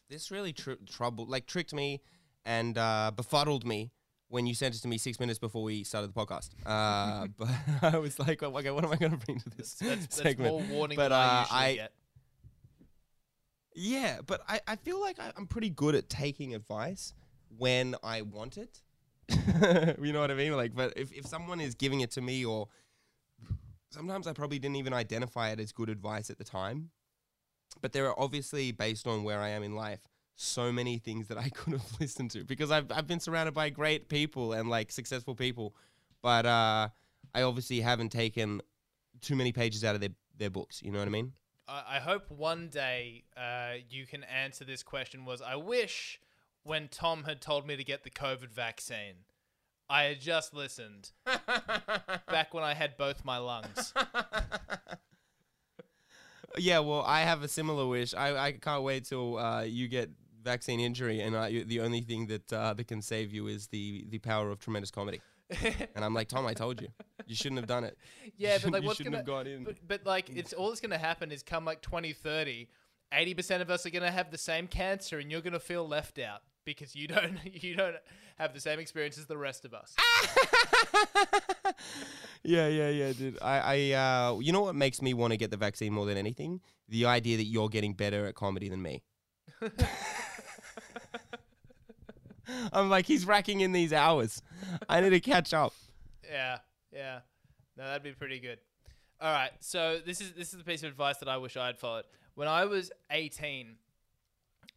[0.09, 2.01] This really tr- troubled, like tricked me
[2.45, 3.91] and uh, befuddled me
[4.29, 6.49] when you sent it to me six minutes before we started the podcast.
[6.65, 7.49] Uh, but
[7.93, 10.15] I was like, oh, okay, what am I going to bring to this That's, that's
[10.15, 10.51] segment?
[10.51, 11.91] more warning But, than I uh, usually I- get.
[13.79, 17.13] Yeah, but I, I feel like I, I'm pretty good at taking advice
[17.55, 18.81] when I want it.
[20.01, 20.53] you know what I mean?
[20.55, 22.69] Like, but if, if someone is giving it to me, or
[23.91, 26.89] sometimes I probably didn't even identify it as good advice at the time.
[27.81, 31.37] But there are obviously, based on where I am in life, so many things that
[31.37, 34.91] I could have listened to because I've, I've been surrounded by great people and like
[34.91, 35.75] successful people.
[36.21, 36.89] But uh,
[37.33, 38.61] I obviously haven't taken
[39.21, 40.81] too many pages out of their, their books.
[40.81, 41.33] You know what I mean?
[41.67, 45.25] I, I hope one day uh, you can answer this question.
[45.25, 46.19] Was I wish
[46.63, 49.25] when Tom had told me to get the COVID vaccine,
[49.89, 53.93] I had just listened back when I had both my lungs.
[56.57, 58.13] Yeah, well, I have a similar wish.
[58.13, 60.09] I, I can't wait till uh, you get
[60.43, 64.05] vaccine injury, and you, the only thing that uh, that can save you is the
[64.09, 65.21] the power of tremendous comedy.
[65.95, 66.89] and I'm like, Tom, I told you,
[67.25, 67.97] you shouldn't have done it.
[68.37, 69.23] Yeah, but like, what's gonna?
[69.23, 69.63] gone in.
[69.63, 72.67] But, but like, it's all that's gonna happen is come like 2030,
[73.13, 76.19] 80 percent of us are gonna have the same cancer, and you're gonna feel left
[76.19, 77.95] out because you don't you don't
[78.37, 79.95] have the same experience as the rest of us.
[82.43, 83.39] yeah, yeah, yeah, dude.
[83.41, 86.17] I, I, uh, you know what makes me want to get the vaccine more than
[86.17, 86.61] anything?
[86.89, 89.01] The idea that you're getting better at comedy than me.
[92.71, 94.41] I'm like, he's racking in these hours.
[94.87, 95.73] I need to catch up.
[96.29, 96.59] Yeah,
[96.93, 97.19] yeah.
[97.75, 98.59] No, that'd be pretty good.
[99.19, 101.65] All right, so this is this is the piece of advice that I wish I
[101.65, 102.05] had followed.
[102.35, 103.77] When I was 18,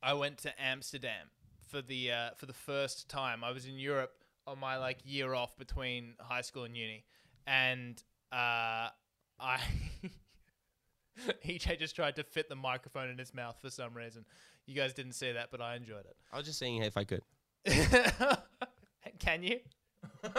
[0.03, 1.29] I went to Amsterdam
[1.71, 3.45] for the uh, for the first time.
[3.45, 4.13] I was in Europe
[4.47, 7.05] on my like year off between high school and uni,
[7.47, 8.03] and
[8.33, 8.89] uh,
[9.39, 9.61] I
[11.47, 14.25] EJ just tried to fit the microphone in his mouth for some reason.
[14.67, 16.17] You guys didn't see that, but I enjoyed it.
[16.33, 17.23] I was just saying if I could.
[19.19, 19.59] Can you?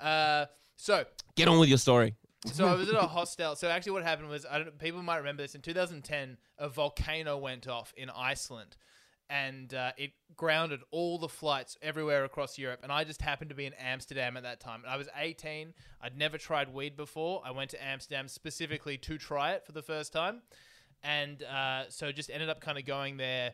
[0.00, 1.04] uh, so
[1.36, 2.14] Get on with your story.
[2.46, 3.56] so I was at a hostel.
[3.56, 4.78] So actually, what happened was, I don't.
[4.78, 5.54] People might remember this.
[5.54, 8.76] In 2010, a volcano went off in Iceland,
[9.30, 12.80] and uh, it grounded all the flights everywhere across Europe.
[12.82, 14.82] And I just happened to be in Amsterdam at that time.
[14.88, 15.74] I was 18.
[16.00, 17.42] I'd never tried weed before.
[17.44, 20.42] I went to Amsterdam specifically to try it for the first time,
[21.02, 23.52] and uh, so just ended up kind of going there,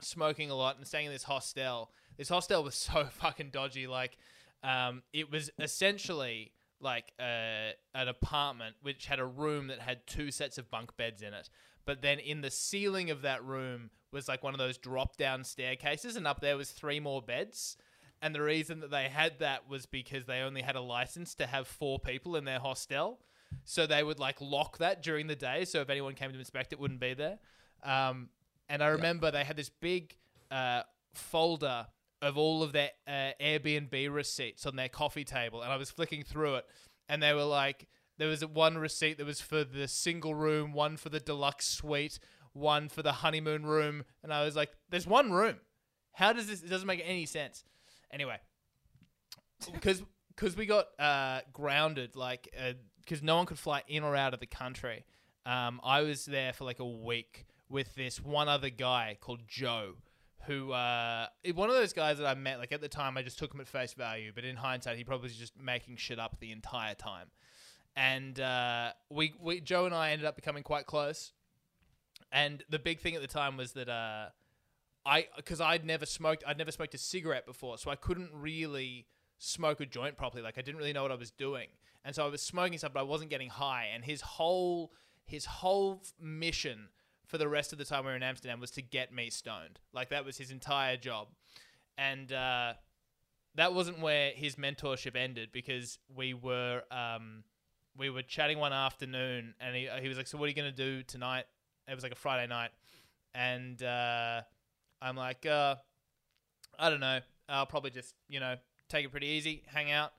[0.00, 1.90] smoking a lot, and staying in this hostel.
[2.16, 3.86] This hostel was so fucking dodgy.
[3.86, 4.16] Like,
[4.62, 10.30] um, it was essentially like uh, an apartment which had a room that had two
[10.30, 11.48] sets of bunk beds in it.
[11.86, 15.44] But then in the ceiling of that room was like one of those drop down
[15.44, 17.76] staircases, and up there was three more beds.
[18.20, 21.46] And the reason that they had that was because they only had a license to
[21.46, 23.20] have four people in their hostel.
[23.64, 25.64] So they would like lock that during the day.
[25.66, 27.38] So if anyone came to inspect, it wouldn't be there.
[27.84, 28.30] Um,
[28.68, 30.16] and I remember they had this big
[30.50, 30.82] uh,
[31.14, 31.86] folder
[32.22, 36.22] of all of their uh, Airbnb receipts on their coffee table, and I was flicking
[36.22, 36.66] through it,
[37.08, 37.86] and they were like,
[38.18, 42.18] there was one receipt that was for the single room, one for the deluxe suite,
[42.56, 45.56] one for the honeymoon room, and I was like, there's one room.
[46.12, 46.62] How does this?
[46.62, 47.64] It doesn't make any sense.
[48.10, 48.38] Anyway,
[49.72, 50.02] because
[50.34, 52.54] because we got uh, grounded, like
[53.00, 55.04] because no one could fly in or out of the country.
[55.44, 59.94] Um, I was there for like a week with this one other guy called Joe,
[60.46, 62.58] who uh, one of those guys that I met.
[62.58, 65.04] Like at the time, I just took him at face value, but in hindsight, he
[65.04, 67.28] probably was just making shit up the entire time.
[67.96, 71.32] And uh, we, we, Joe and I ended up becoming quite close.
[72.32, 74.28] And the big thing at the time was that uh,
[75.04, 79.06] I, because I'd never smoked, I'd never smoked a cigarette before, so I couldn't really
[79.38, 80.42] smoke a joint properly.
[80.42, 81.68] Like I didn't really know what I was doing,
[82.04, 83.88] and so I was smoking stuff, but I wasn't getting high.
[83.94, 84.92] And his whole,
[85.24, 86.88] his whole mission
[87.26, 89.78] for the rest of the time we were in Amsterdam was to get me stoned.
[89.92, 91.28] Like that was his entire job,
[91.96, 92.72] and uh,
[93.54, 97.44] that wasn't where his mentorship ended because we were um,
[97.96, 100.72] we were chatting one afternoon, and he he was like, "So what are you gonna
[100.72, 101.44] do tonight?"
[101.88, 102.70] It was like a Friday night,
[103.34, 104.42] and uh,
[105.00, 105.76] I'm like, uh,
[106.78, 107.20] "I don't know.
[107.48, 108.56] I'll probably just you know
[108.88, 110.12] take it pretty easy, hang out."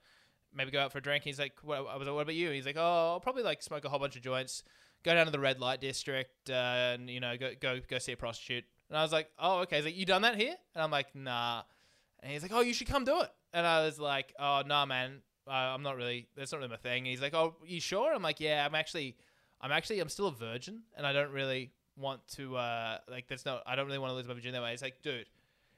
[0.53, 1.23] Maybe go out for a drink.
[1.23, 2.49] He's like, what, I was like, what about you?
[2.49, 4.63] He's like, oh, I'll probably like smoke a whole bunch of joints,
[5.03, 8.13] go down to the red light district, uh, and you know, go go go see
[8.13, 8.63] a prostitute.
[8.89, 9.77] And I was like, oh, okay.
[9.77, 10.55] He's like, you done that here?
[10.73, 11.63] And I'm like, nah.
[12.21, 13.29] And he's like, oh, you should come do it.
[13.53, 15.21] And I was like, oh, nah, man.
[15.47, 16.27] Uh, I'm not really.
[16.35, 16.99] That's not really my thing.
[16.99, 18.13] And he's like, oh, you sure?
[18.13, 18.65] I'm like, yeah.
[18.65, 19.17] I'm actually,
[19.61, 22.57] I'm actually, I'm still a virgin, and I don't really want to.
[22.57, 23.63] Uh, like, that's not.
[23.65, 24.71] I don't really want to lose my virginity that way.
[24.71, 25.25] He's like, dude,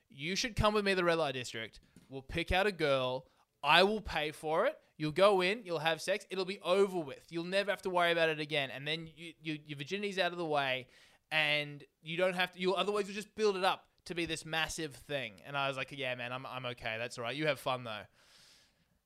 [0.10, 1.80] you should come with me to the red light district.
[2.10, 3.26] We'll pick out a girl.
[3.63, 4.76] I will pay for it.
[4.98, 7.26] You'll go in, you'll have sex, it'll be over with.
[7.30, 8.70] You'll never have to worry about it again.
[8.70, 10.88] And then you, you, your virginity's out of the way,
[11.32, 12.60] and you don't have to.
[12.60, 15.36] You otherwise you'll just build it up to be this massive thing.
[15.48, 16.96] And I was like, yeah, man, I'm I'm okay.
[16.98, 17.36] That's all right.
[17.36, 18.02] You have fun though.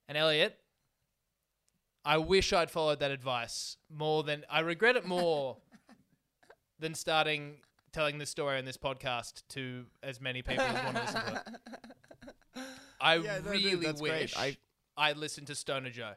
[0.08, 0.58] And Elliot,
[2.06, 5.58] I wish I'd followed that advice more than I regret it more
[6.80, 7.58] than starting
[7.92, 11.44] telling this story on this podcast to as many people as want to listen to
[12.56, 12.64] it.
[13.02, 14.02] I Yeah, no, dude, really great.
[14.02, 14.58] wish I-
[14.98, 16.14] I listened to Stoner Joe.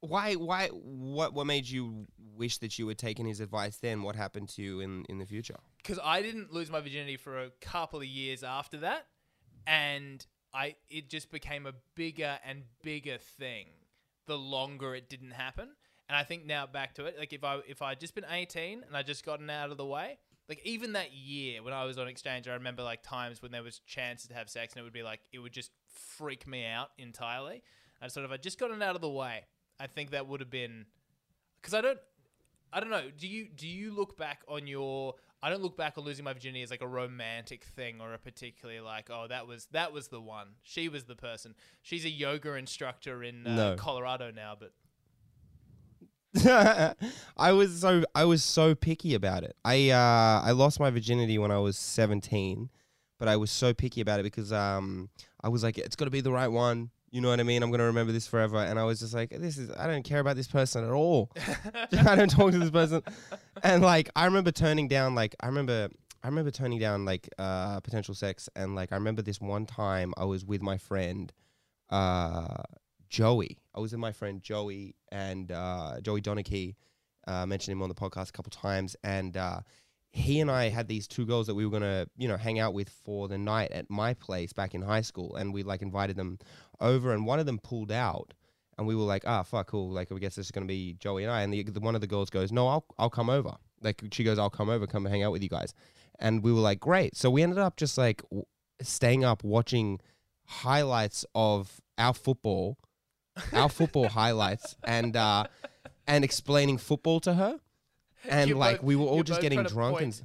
[0.00, 0.34] Why?
[0.34, 0.68] Why?
[0.68, 1.34] What?
[1.34, 3.76] What made you wish that you had taken his advice?
[3.76, 5.56] Then what happened to you in in the future?
[5.78, 9.06] because I didn't lose my virginity for a couple of years after that,
[9.66, 13.66] and I it just became a bigger and bigger thing
[14.26, 15.68] the longer it didn't happen.
[16.08, 18.82] And I think now back to it, like if I if I just been eighteen
[18.86, 21.98] and I just gotten out of the way, like even that year when I was
[21.98, 24.84] on exchange, I remember like times when there was chances to have sex and it
[24.84, 27.62] would be like it would just freak me out entirely.
[28.02, 29.44] And sort of I just gotten out of the way.
[29.78, 30.86] I think that would have been
[31.60, 31.98] because I don't
[32.72, 33.10] I don't know.
[33.16, 35.14] Do you do you look back on your?
[35.42, 38.18] I don't look back on losing my virginity as like a romantic thing or a
[38.18, 40.48] particularly like oh that was that was the one.
[40.62, 41.54] She was the person.
[41.82, 43.76] She's a yoga instructor in uh, No.
[43.76, 44.72] Colorado now, but
[47.36, 49.56] I was so I was so picky about it.
[49.64, 52.70] I uh, I lost my virginity when I was seventeen,
[53.18, 55.08] but I was so picky about it because um
[55.42, 56.90] I was like it's got to be the right one.
[57.10, 57.62] You know what I mean?
[57.62, 58.58] I'm gonna remember this forever.
[58.58, 61.30] And I was just like, this is I don't care about this person at all.
[62.06, 63.02] I don't talk to this person.
[63.62, 65.88] And like I remember turning down like I remember
[66.22, 70.14] I remember turning down like uh potential sex and like I remember this one time
[70.16, 71.32] I was with my friend
[71.90, 72.62] uh
[73.08, 73.58] Joey.
[73.74, 76.76] I was with my friend Joey and uh Joey Donachie.
[77.26, 79.60] Uh mentioned him on the podcast a couple times and uh
[80.12, 82.74] he and I had these two girls that we were gonna, you know, hang out
[82.74, 86.16] with for the night at my place back in high school, and we like invited
[86.16, 86.38] them
[86.80, 88.32] over, and one of them pulled out,
[88.78, 91.24] and we were like, ah, fuck, cool, like I guess this is gonna be Joey
[91.24, 93.54] and I, and the, the one of the girls goes, no, I'll I'll come over,
[93.82, 95.74] like she goes, I'll come over, come hang out with you guys,
[96.18, 98.44] and we were like, great, so we ended up just like w-
[98.82, 100.00] staying up watching
[100.46, 102.78] highlights of our football,
[103.52, 105.44] our football highlights, and uh,
[106.06, 107.60] and explaining football to her.
[108.28, 110.20] And You're like both- we were all just getting drunk and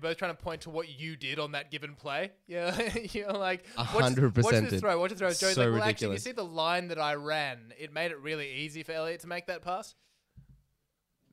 [0.00, 2.30] You're both trying to point to what you did on that given play.
[2.46, 2.78] Yeah,
[3.12, 4.80] you're like A "Watch- hundred Watch percent this did.
[4.80, 4.96] throw.
[5.00, 5.28] Watch this throw.
[5.30, 7.72] Joey's So like, well, actually, you see the line that I ran.
[7.76, 9.96] It made it really easy for Elliot to make that pass.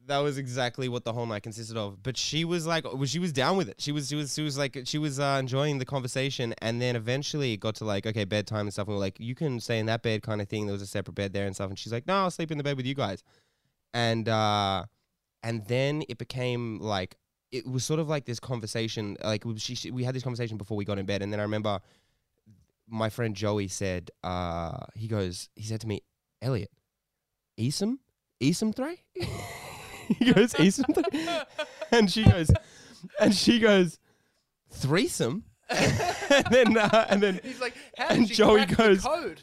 [0.08, 2.02] that was exactly what the whole night consisted of.
[2.04, 3.76] But she was like, well, she was down with it.
[3.80, 6.54] She was, she was, she was like, she was uh, enjoying the conversation.
[6.60, 8.88] And then eventually it got to like, okay, bedtime and stuff.
[8.88, 10.66] And we were like, you can stay in that bed kind of thing.
[10.66, 11.70] There was a separate bed there and stuff.
[11.70, 13.24] And she's like, no, I'll sleep in the bed with you guys.
[13.94, 14.86] And uh,
[15.42, 17.16] and then it became like
[17.58, 19.18] it was sort of like this conversation.
[19.24, 21.22] Like we- she, she, we had this conversation before we got in bed.
[21.22, 21.80] And then I remember
[22.88, 26.02] my friend Joey said, uh, he goes, he said to me,
[26.42, 26.70] Elliot,
[27.60, 27.98] Esom,
[28.42, 29.02] Esom three.
[30.20, 31.28] he goes, Esom three,
[31.92, 32.52] and she goes,
[33.20, 33.98] and she goes,
[34.72, 35.44] threesome.
[35.70, 39.42] and then, uh, and then He's like, how And you Joey goes- the code?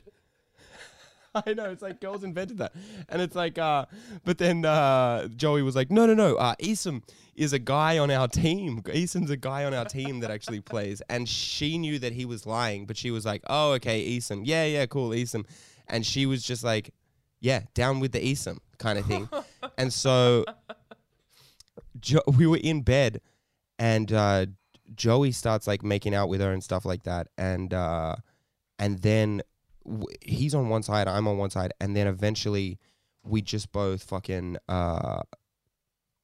[1.47, 2.73] I know it's like girls invented that,
[3.09, 3.87] and it's like, uh,
[4.25, 6.37] but then uh, Joey was like, no, no, no.
[6.37, 7.03] Uh, Esom
[7.35, 8.83] is a guy on our team.
[8.83, 12.47] Esom's a guy on our team that actually plays, and she knew that he was
[12.47, 15.47] lying, but she was like, oh, okay, Esom, yeah, yeah, cool, Esom,
[15.88, 16.92] and she was just like,
[17.40, 19.29] yeah, down with the Esom kind of thing,
[19.79, 20.45] and so
[21.99, 23.23] jo- we were in bed,
[23.79, 24.47] and uh,
[24.95, 28.16] Joey starts like making out with her and stuff like that, and uh,
[28.79, 29.40] and then
[29.85, 32.79] w- he's on one side, I'm on one side, and then eventually
[33.25, 35.21] we just both fucking uh,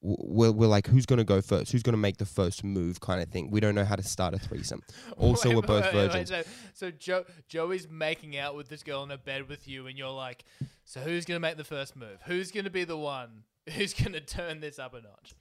[0.01, 1.71] we're, we're like, who's gonna go first?
[1.71, 3.01] Who's gonna make the first move?
[3.01, 3.51] Kind of thing.
[3.51, 4.81] We don't know how to start a threesome.
[5.17, 6.29] Also, Wait, we're both wait, wait, virgins.
[6.29, 6.43] so
[6.73, 10.09] so Joe, Joey's making out with this girl in a bed with you, and you're
[10.09, 10.45] like,
[10.85, 12.19] so who's gonna make the first move?
[12.25, 13.43] Who's gonna be the one
[13.75, 15.33] who's gonna turn this up a notch?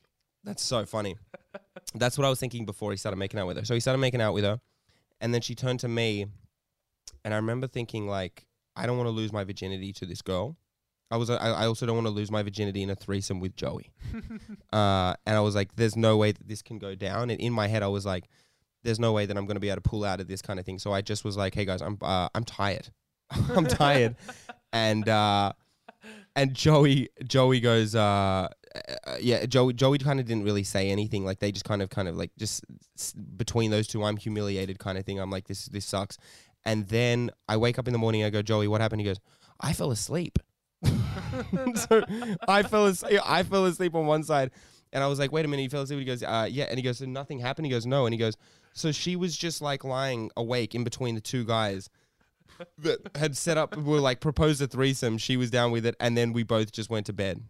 [0.42, 1.16] That's so funny.
[1.94, 3.64] That's what I was thinking before he started making out with her.
[3.64, 4.60] So he started making out with her,
[5.20, 6.26] and then she turned to me,
[7.28, 10.56] and I remember thinking like, I don't want to lose my virginity to this girl.
[11.10, 11.28] I was.
[11.28, 13.92] I, I also don't want to lose my virginity in a threesome with Joey.
[14.72, 17.28] uh, and I was like, there's no way that this can go down.
[17.28, 18.30] And in my head, I was like,
[18.82, 20.58] there's no way that I'm going to be able to pull out of this kind
[20.58, 20.78] of thing.
[20.78, 22.88] So I just was like, hey guys, I'm uh, I'm tired.
[23.30, 24.16] I'm tired.
[24.72, 25.52] and uh,
[26.34, 31.24] and Joey Joey goes, uh, uh, yeah, Joey Joey kind of didn't really say anything.
[31.26, 32.64] Like they just kind of kind of like just
[32.96, 35.18] s- between those two, I'm humiliated kind of thing.
[35.18, 36.16] I'm like, this this sucks.
[36.68, 38.24] And then I wake up in the morning.
[38.24, 39.00] I go, Joey, what happened?
[39.00, 39.18] He goes,
[39.58, 40.38] I fell asleep.
[40.84, 42.04] so
[42.46, 43.20] I fell asleep.
[43.24, 44.50] I fell asleep on one side,
[44.92, 45.98] and I was like, "Wait a minute!" He fell asleep.
[45.98, 48.18] He goes, uh, "Yeah," and he goes, "So nothing happened." He goes, "No," and he
[48.18, 48.36] goes,
[48.74, 51.90] "So she was just like lying awake in between the two guys
[52.78, 55.18] that had set up, were like proposed a threesome.
[55.18, 57.42] She was down with it, and then we both just went to bed."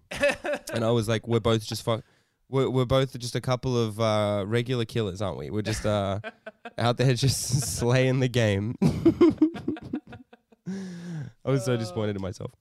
[0.73, 2.03] and I was like, "We're both just fuck."
[2.51, 5.51] We're, we're both just a couple of uh, regular killers, aren't we?
[5.51, 6.21] We're just uh,
[6.79, 8.75] out there just slaying the game.
[11.45, 12.53] I was so disappointed in myself.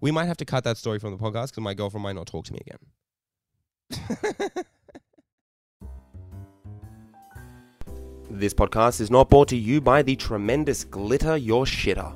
[0.00, 2.26] We might have to cut that story from the podcast because my girlfriend might not
[2.26, 2.78] talk to me again.
[8.30, 12.14] this podcast is not brought to you by the tremendous glitter your shitter.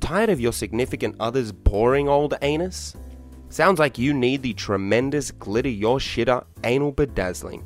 [0.00, 2.94] Tired of your significant other's boring old anus?
[3.50, 7.64] Sounds like you need the tremendous glitter your shitter anal bedazzling.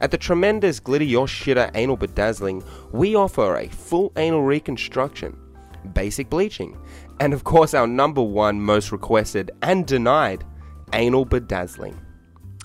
[0.00, 5.36] At the tremendous glitter your shitter anal bedazzling, we offer a full anal reconstruction,
[5.92, 6.78] basic bleaching,
[7.20, 10.42] and of course our number one most requested and denied
[10.94, 11.94] anal bedazzling.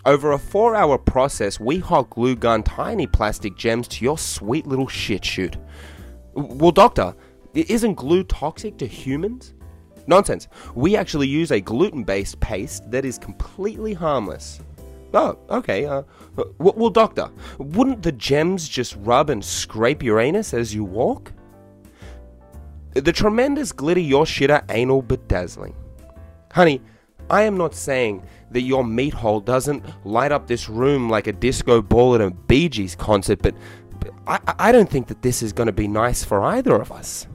[0.06, 4.66] Over a four hour process, we hot glue gun tiny plastic gems to your sweet
[4.66, 5.58] little shit shoot.
[6.36, 7.16] Well, doctor,
[7.54, 9.54] isn't glue toxic to humans?
[10.08, 10.48] Nonsense.
[10.76, 14.60] We actually use a gluten based paste that is completely harmless.
[15.14, 15.86] Oh, okay.
[15.86, 16.04] Uh,
[16.58, 21.32] well, doctor, wouldn't the gems just rub and scrape your anus as you walk?
[22.96, 25.76] The tremendous glitter your shitter anal bedazzling.
[26.52, 26.82] Honey,
[27.30, 31.34] I am not saying that your meat hole doesn't light up this room like a
[31.34, 33.56] disco ball at a Bee Gees concert, but,
[34.28, 37.28] I- I don't think that this is going to be nice for either of us.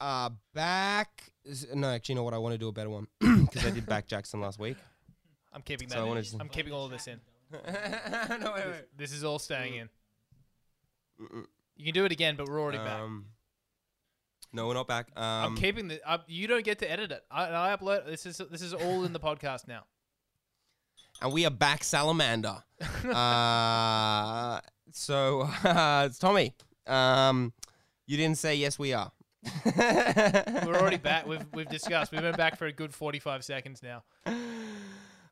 [0.00, 1.32] Are back.
[1.74, 2.34] No, actually, you know what?
[2.34, 4.76] I want to do a better one because I did back Jackson last week.
[5.52, 6.00] I'm keeping So that.
[6.00, 6.08] I in.
[6.08, 7.20] wanted to- I'm keeping all of this in.
[7.52, 7.58] no,
[8.54, 8.84] wait, wait.
[8.96, 9.88] This is all staying in.
[11.20, 11.44] Mm-mm.
[11.76, 13.00] You can do it again, but we're already back.
[13.00, 13.26] Um,
[14.52, 15.08] no, we're not back.
[15.16, 16.00] Um, I'm keeping the.
[16.08, 17.22] Uh, you don't get to edit it.
[17.30, 18.06] I, I upload.
[18.06, 19.84] This is this is all in the podcast now.
[21.22, 22.62] and we are back, Salamander.
[23.12, 24.60] uh,
[24.92, 26.54] so, uh, it's Tommy.
[26.86, 27.52] Um,
[28.06, 29.10] you didn't say yes, we are.
[29.76, 31.26] We're already back.
[31.26, 32.12] We've we've discussed.
[32.12, 34.02] We've been back for a good 45 seconds now.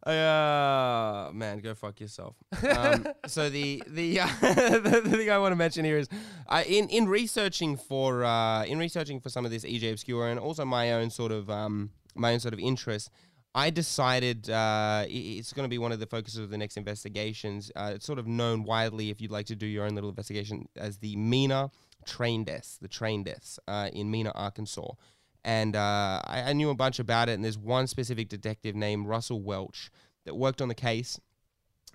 [0.07, 2.37] Uh, man, go fuck yourself.
[2.77, 6.09] Um, so the the, uh, the the thing I want to mention here is,
[6.47, 10.39] I in in researching for uh, in researching for some of this EJ Obscure and
[10.39, 13.11] also my own sort of um my own sort of interest,
[13.55, 17.73] I decided uh, it's going to be one of the focuses of the next investigations.
[17.75, 20.69] Uh, it's sort of known widely, if you'd like to do your own little investigation,
[20.77, 21.71] as the Mena
[22.07, 24.93] train deaths, the train deaths uh, in Mena, Arkansas.
[25.45, 29.07] And uh, I, I knew a bunch about it, and there's one specific detective named
[29.07, 29.91] Russell Welch
[30.25, 31.21] that worked on the case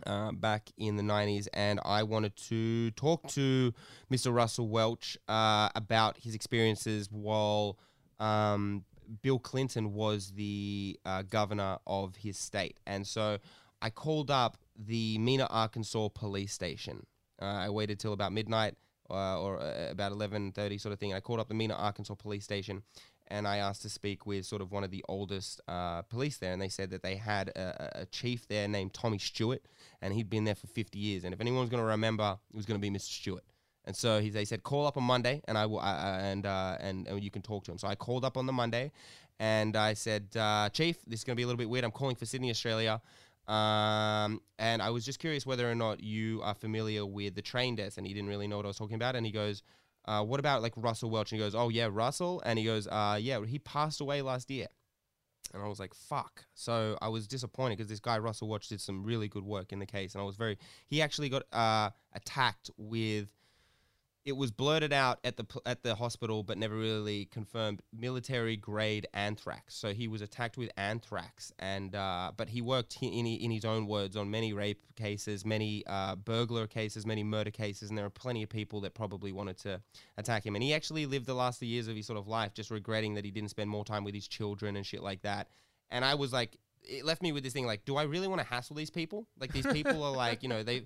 [0.06, 3.74] uh, back in the 90s, and I wanted to talk to
[4.12, 4.34] Mr.
[4.34, 7.80] Russell Welch uh, about his experiences while
[8.20, 8.86] um,
[9.22, 12.80] Bill Clinton was the uh, governor of his state.
[12.86, 13.40] And so
[13.82, 17.06] I called up the Mena, Arkansas police station.
[17.42, 18.76] Uh, I waited till about midnight
[19.10, 21.12] uh, or uh, about 11.30 sort of thing.
[21.12, 22.84] And I called up the Mena, Arkansas police station
[23.32, 26.52] and I asked to speak with sort of one of the oldest uh, police there,
[26.52, 29.62] and they said that they had a, a- chief there named Tommy Stewart,
[30.02, 32.56] and he'd been there for 50 years, and if anyone was going to remember, it
[32.56, 33.02] was going to be Mr.
[33.04, 33.44] Stewart.
[33.86, 36.78] And so he, they said, call up on Monday, and I will, I- and, uh,
[36.80, 37.78] and and you can talk to him.
[37.78, 38.92] So I called up on the Monday,
[39.40, 41.86] and I said, uh, Chief, this is going to be a little bit weird.
[41.86, 43.00] I'm calling for Sydney, Australia.
[43.50, 47.76] Um, and I was just curious whether or not you are familiar with the train
[47.76, 47.98] desk.
[47.98, 49.16] And he didn't really know what I was talking about.
[49.16, 49.64] And he goes,
[50.06, 51.32] uh, what about like Russell Welch?
[51.32, 52.42] And he goes, oh yeah, Russell.
[52.46, 54.68] And he goes, uh, yeah, he passed away last year.
[55.54, 56.46] And I was like, fuck.
[56.54, 59.80] So I was disappointed because this guy, Russell Welch, did some really good work in
[59.80, 60.14] the case.
[60.14, 63.30] And I was very, he actually got uh, attacked with,
[64.30, 69.08] it was blurted out at the at the hospital, but never really confirmed military grade
[69.14, 69.76] anthrax.
[69.76, 73.88] So he was attacked with anthrax, and uh, but he worked in, in his own
[73.88, 78.12] words on many rape cases, many uh, burglar cases, many murder cases, and there are
[78.12, 79.82] plenty of people that probably wanted to
[80.18, 80.56] attack him.
[80.56, 83.26] And he actually lived the last years of his sort of life just regretting that
[83.26, 85.48] he didn't spend more time with his children and shit like that.
[85.90, 88.42] And I was like, it left me with this thing like, do I really want
[88.42, 89.26] to hassle these people?
[89.40, 90.86] Like these people are like, you know, they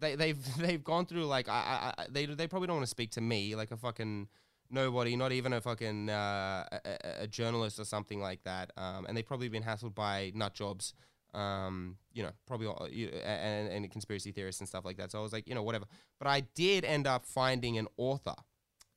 [0.00, 3.10] they they've they've gone through like I, I, they they probably don't want to speak
[3.12, 4.28] to me like a fucking
[4.70, 8.70] nobody, not even a fucking uh, a, a- journalist or something like that.
[8.76, 10.94] Um, and they've probably been hassled by nut jobs.
[11.32, 15.12] Um, you know, probably all, you, and, and conspiracy theorists and stuff like that.
[15.12, 15.84] So I was like, you know, whatever.
[16.18, 18.34] But I did end up finding an author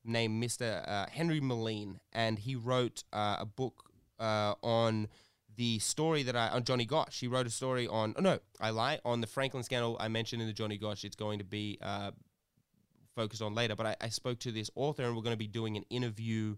[0.04, 0.88] named Mr.
[0.88, 5.08] Uh, Henry Moline, and he wrote uh, a book uh, on
[5.56, 7.20] the story that I on Johnny Gosch.
[7.20, 8.14] He wrote a story on.
[8.18, 9.00] Oh no, I lie.
[9.06, 12.12] On the Franklin scandal I mentioned in the Johnny Gosch, it's going to be uh,
[13.16, 13.76] focused on later.
[13.76, 16.56] But I, I spoke to this author, and we're going to be doing an interview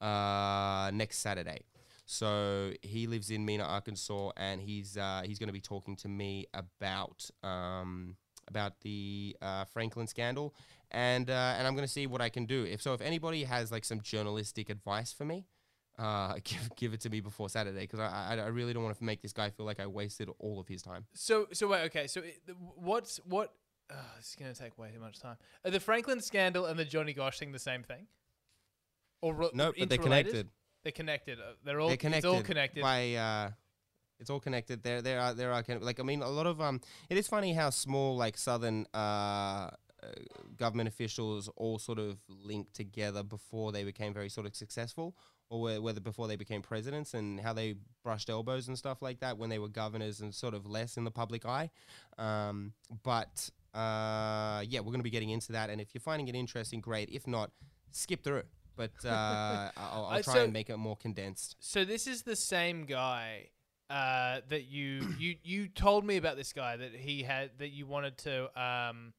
[0.00, 1.62] uh, next Saturday.
[2.06, 6.08] So he lives in Mena, Arkansas, and he's uh, he's going to be talking to
[6.08, 8.16] me about um,
[8.48, 10.54] about the uh, Franklin scandal,
[10.90, 12.64] and uh, and I'm going to see what I can do.
[12.64, 15.46] If so, if anybody has like some journalistic advice for me,
[15.98, 18.96] uh, give give it to me before Saturday because I, I I really don't want
[18.96, 21.06] to make this guy feel like I wasted all of his time.
[21.14, 22.06] So so wait, okay.
[22.06, 22.40] So it,
[22.76, 23.52] what's what?
[23.90, 25.36] Uh, this is gonna take way too much time.
[25.64, 28.06] Are the Franklin scandal and the Johnny Gosch thing the same thing?
[29.20, 30.48] Or re- No, but they're connected.
[30.84, 31.38] They're connected.
[31.40, 32.28] Uh, They're all they're connected.
[32.28, 32.82] It's all connected.
[32.82, 33.14] by.
[33.14, 33.50] Uh,
[34.20, 34.82] it's all connected.
[34.82, 36.80] There, there are, there are kind of, like I mean, a lot of um.
[37.08, 39.70] It is funny how small like southern uh, uh
[40.56, 45.16] government officials all sort of linked together before they became very sort of successful,
[45.54, 49.38] or whether before they became presidents and how they brushed elbows and stuff like that
[49.38, 51.70] when they were governors and sort of less in the public eye.
[52.18, 52.72] Um,
[53.04, 55.70] but uh, yeah, we're going to be getting into that.
[55.70, 57.08] And if you're finding it interesting, great.
[57.10, 57.52] If not,
[57.92, 58.42] skip through.
[58.74, 61.54] But uh, I'll, I'll try so- and make it more condensed.
[61.60, 63.50] So this is the same guy
[63.88, 67.86] uh, that you you you told me about this guy that he had that you
[67.86, 69.12] wanted to um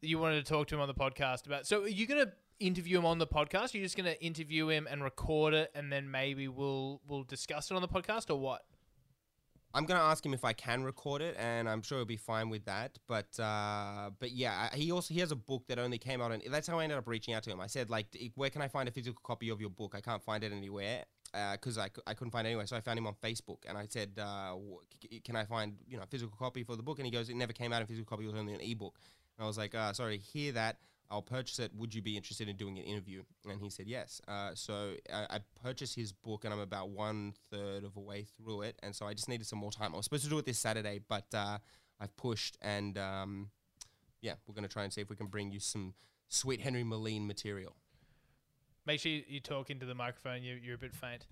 [0.00, 1.66] you wanted to talk to him on the podcast about.
[1.66, 3.74] So are you gonna interview him on the podcast?
[3.74, 7.74] You're just gonna interview him and record it, and then maybe we'll we'll discuss it
[7.74, 8.62] on the podcast, or what?
[9.72, 12.50] I'm gonna ask him if I can record it, and I'm sure he'll be fine
[12.50, 12.98] with that.
[13.06, 16.42] But uh, but yeah, he also he has a book that only came out, and
[16.50, 17.60] that's how I ended up reaching out to him.
[17.60, 19.94] I said like, where can I find a physical copy of your book?
[19.96, 21.04] I can't find it anywhere
[21.52, 22.66] because I, cou- I couldn't find it anywhere.
[22.66, 24.56] So I found him on Facebook, and I said, uh,
[25.24, 26.98] can I find you know a physical copy for the book?
[26.98, 28.24] And he goes, it never came out in physical copy.
[28.24, 28.98] It was only an ebook.
[29.38, 30.78] And I was like, uh, sorry, hear that.
[31.10, 31.72] I'll purchase it.
[31.74, 33.22] Would you be interested in doing an interview?
[33.48, 34.20] And he said yes.
[34.28, 38.26] Uh, so I, I purchased his book, and I'm about one third of a way
[38.36, 38.78] through it.
[38.82, 39.92] And so I just needed some more time.
[39.92, 41.58] I was supposed to do it this Saturday, but uh,
[42.00, 43.50] I've pushed, and um,
[44.22, 45.94] yeah, we're gonna try and see if we can bring you some
[46.28, 47.74] sweet Henry Moline material.
[48.86, 50.42] Make sure you, you talk into the microphone.
[50.42, 51.26] You you're a bit faint.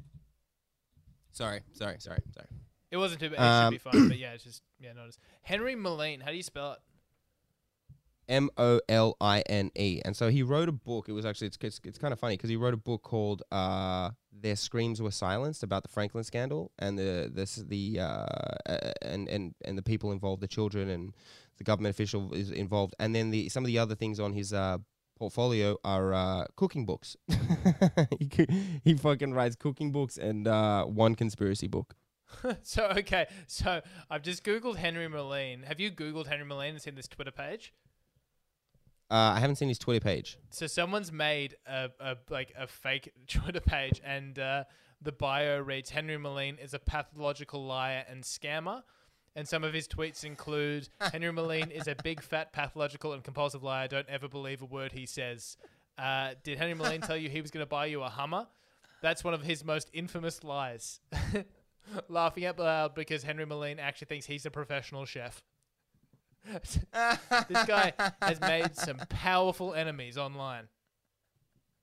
[1.30, 2.48] Sorry, sorry, sorry, sorry.
[2.90, 3.38] It wasn't too bad.
[3.38, 6.20] It Um, should be fine, but yeah, it's just yeah, notice Henry Moline.
[6.20, 6.78] How do you spell it?
[8.28, 10.00] M O L I N E.
[10.04, 11.08] And so he wrote a book.
[11.08, 13.42] It was actually it's it's, it's kind of funny because he wrote a book called
[13.50, 18.26] uh, "Their Screams Were Silenced" about the Franklin scandal and the this the uh,
[19.02, 21.14] and and and the people involved, the children and
[21.56, 22.94] the government official is involved.
[22.98, 24.78] And then the some of the other things on his uh,
[25.18, 27.16] portfolio are uh, cooking books.
[28.18, 31.94] he he fucking writes cooking books and uh, one conspiracy book.
[32.62, 35.62] so okay, so I've just googled Henry Moline.
[35.62, 37.72] Have you googled Henry Moline and seen this Twitter page?
[39.10, 40.38] Uh, I haven't seen his Twitter page.
[40.50, 44.64] So someone's made a, a like a fake Twitter page, and uh,
[45.00, 48.82] the bio reads Henry Moline is a pathological liar and scammer.
[49.34, 53.62] And some of his tweets include Henry Moline is a big fat pathological and compulsive
[53.62, 53.86] liar.
[53.88, 55.56] Don't ever believe a word he says.
[55.96, 58.46] Uh, did Henry Moline tell you he was going to buy you a Hummer?
[59.00, 61.00] That's one of his most infamous lies.
[62.08, 65.40] Laughing out loud because Henry Moline actually thinks he's a professional chef.
[67.48, 67.92] This guy
[68.22, 70.68] has made some powerful enemies online.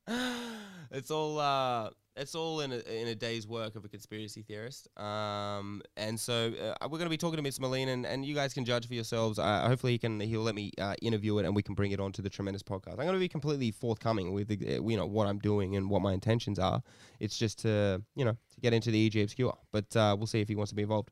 [0.92, 4.88] it's all uh That's all in a, in a day's work of a conspiracy theorist.
[4.98, 7.60] Um, and so uh, we're going to be talking to Mr.
[7.60, 9.38] Moline, and, and you guys can judge for yourselves.
[9.38, 12.00] Uh, hopefully, he can he'll let me uh, interview it, and we can bring it
[12.00, 12.92] onto the tremendous podcast.
[12.92, 15.90] I'm going to be completely forthcoming with the, uh, you know what I'm doing and
[15.90, 16.82] what my intentions are.
[17.20, 20.40] It's just to you know to get into the EJ obscure, but uh, we'll see
[20.40, 21.10] if he wants to be involved.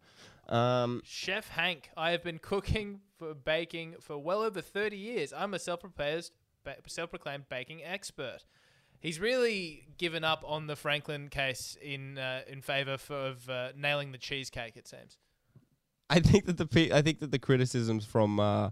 [0.49, 5.33] Um, Chef Hank, I have been cooking for baking for well over 30 years.
[5.33, 6.29] I'm a self-proclaimed,
[6.63, 8.39] ba- self-proclaimed baking expert.
[8.99, 13.69] He's really given up on the Franklin case in uh, in favor for, of uh,
[13.75, 14.77] nailing the cheesecake.
[14.77, 15.17] It seems.
[16.09, 18.69] I think that the pe- I think that the criticisms from uh,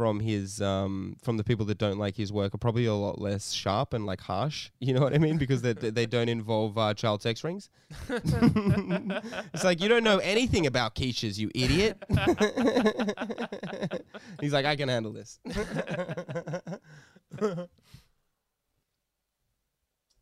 [0.00, 3.20] from his um, from the people that don't like his work are probably a lot
[3.20, 4.70] less sharp and like harsh.
[4.80, 5.36] You know what I mean?
[5.36, 7.68] Because they they don't involve uh, child sex rings.
[8.08, 12.02] it's like you don't know anything about quiches, you idiot.
[14.40, 15.38] He's like, I can handle this.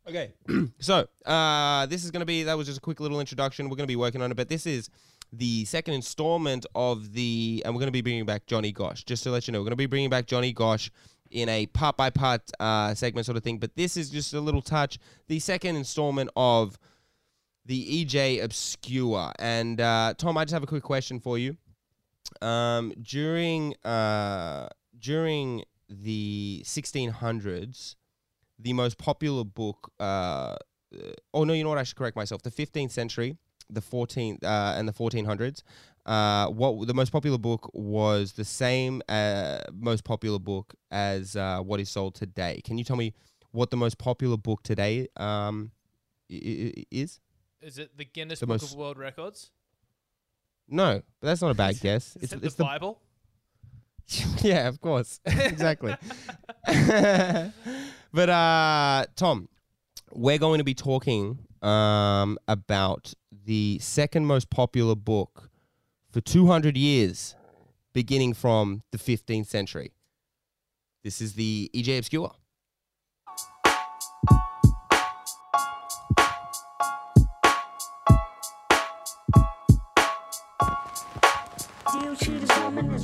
[0.09, 0.33] okay,
[0.79, 3.69] so uh, this is to be that was just a quick little introduction.
[3.69, 4.89] We're to be working on it, but this is
[5.31, 9.03] the second installment of the, and we're going to be bringing back Johnny Gosch.
[9.03, 10.89] Just to let you know, we're going to be bringing back Johnny Gosch
[11.31, 13.59] in a part by part uh, segment sort of thing.
[13.59, 14.97] But this is just a little touch.
[15.27, 16.77] The second installment of
[17.65, 19.31] the EJ Obscure.
[19.37, 21.55] And uh, Tom, I just have a quick question for you.
[22.41, 27.95] Um, during uh, during the 1600s,
[28.57, 29.91] the most popular book.
[29.99, 30.55] Uh, uh,
[31.33, 31.77] oh no, you know what?
[31.77, 32.41] I should correct myself.
[32.41, 33.37] The 15th century,
[33.69, 35.63] the 14th uh, and the 1400s.
[36.05, 41.59] Uh, what the most popular book was the same uh, most popular book as uh,
[41.59, 42.61] what is sold today.
[42.63, 43.13] Can you tell me
[43.51, 45.71] what the most popular book today um,
[46.29, 47.19] is?
[47.61, 49.51] Is it the Guinness The Book of World Records?
[50.67, 52.15] No, but that's not a bad guess.
[52.15, 53.01] Is It's, it it's the the Bible?
[54.41, 55.95] yeah, of course, exactly.
[58.11, 59.49] but uh, Tom,
[60.11, 63.13] we're going to be talking um, about
[63.45, 65.49] the second most popular book
[66.11, 67.35] for 200 years,
[67.93, 69.91] beginning from the 15th century.
[71.03, 72.33] This is the EJ Obscure.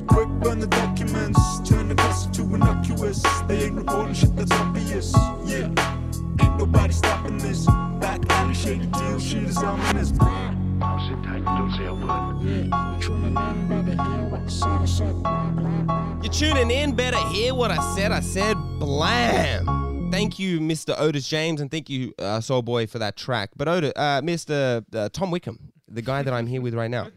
[0.07, 1.95] Quick burn the documents, turn the
[2.33, 3.23] to innocuous.
[3.47, 5.13] They ain't reporting shit that's obvious.
[5.45, 5.69] Yeah,
[6.57, 7.65] nobody stopping this.
[7.99, 10.13] Back alley shady deal, shit is ominous.
[10.81, 12.41] I'll sit tight and don't say a word.
[16.23, 18.11] You're tuning in, better hear what I said.
[18.11, 20.09] I said blam.
[20.11, 20.95] Thank you, Mr.
[20.97, 23.51] Otis James, and thank you, uh, Soul Boy, for that track.
[23.55, 24.85] But Otis, uh, Mr.
[24.93, 27.09] Uh, Tom Wickham, the guy that I'm here with right now.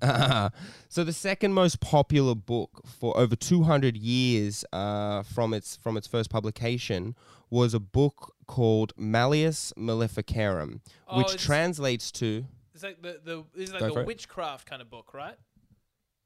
[0.00, 0.50] Uh,
[0.88, 6.06] so the second most popular book for over 200 years uh, from its from its
[6.06, 7.14] first publication
[7.50, 13.70] was a book called Malleus Maleficarum, Oh, which translates to It's like the the it's
[13.70, 14.06] like Go a it.
[14.06, 15.36] witchcraft kind of book, right?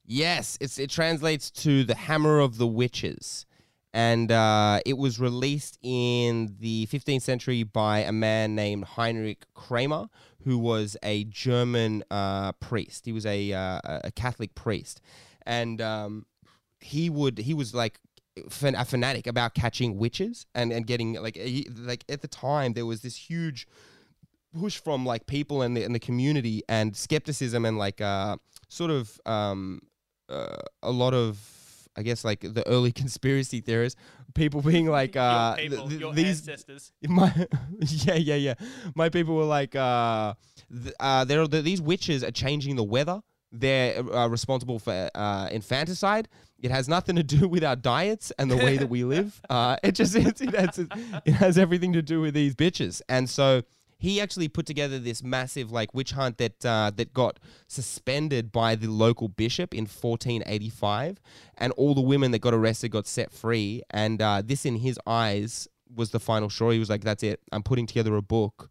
[0.06, 3.46] Yes, it's it translates to the Hammer of the Witches,
[3.92, 10.08] and uh, it was released in the 15th century by a man named Heinrich Kramer,
[10.44, 13.04] who was a German uh, priest.
[13.06, 15.00] He was a uh, a Catholic priest,
[15.46, 16.26] and um,
[16.80, 18.00] he would he was like
[18.49, 21.39] fan- a fanatic about catching witches and and getting like
[21.76, 23.66] like at the time there was this huge
[24.59, 28.37] push from like people in the in the community and skepticism and like uh
[28.68, 29.80] sort of um
[30.28, 31.39] uh, a lot of
[31.95, 34.01] I guess like the early conspiracy theorists,
[34.35, 36.93] people being like uh th- people, th- your these ancestors.
[37.07, 37.30] my
[37.80, 38.55] yeah yeah yeah
[38.95, 40.33] my people were like uh
[40.70, 43.20] th- uh there th- these witches are changing the weather
[43.53, 46.28] they're uh, responsible for uh, infanticide.
[46.61, 49.40] It has nothing to do with our diets and the way that we live.
[49.50, 50.78] Uh it just it, it, has,
[51.24, 53.03] it has everything to do with these bitches.
[53.09, 53.62] And so
[53.98, 58.74] he actually put together this massive like witch hunt that uh, that got suspended by
[58.74, 61.20] the local bishop in 1485
[61.59, 63.82] and all the women that got arrested got set free.
[63.90, 66.70] And uh, this in his eyes was the final straw.
[66.70, 67.40] He was like that's it.
[67.53, 68.70] I'm putting together a book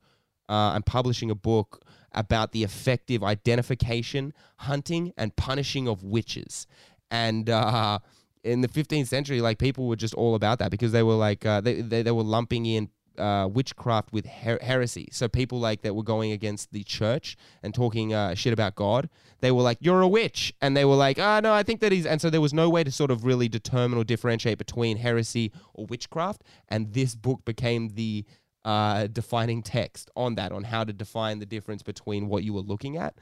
[0.52, 1.82] uh, i'm publishing a book
[2.14, 6.68] about the effective identification hunting and punishing of witches
[7.10, 8.00] and uh,
[8.44, 11.46] in the 15th century like people were just all about that because they were like
[11.46, 15.08] uh, they, they, they were lumping in uh, witchcraft with her- heresy.
[15.12, 19.10] So people like that were going against the church and talking uh, shit about God.
[19.40, 21.92] They were like, "You're a witch," and they were like, "Ah, no, I think that
[21.92, 24.98] he's." And so there was no way to sort of really determine or differentiate between
[24.98, 26.44] heresy or witchcraft.
[26.70, 28.26] And this book became the
[28.66, 32.62] uh, defining text on that, on how to define the difference between what you were
[32.62, 33.16] looking at.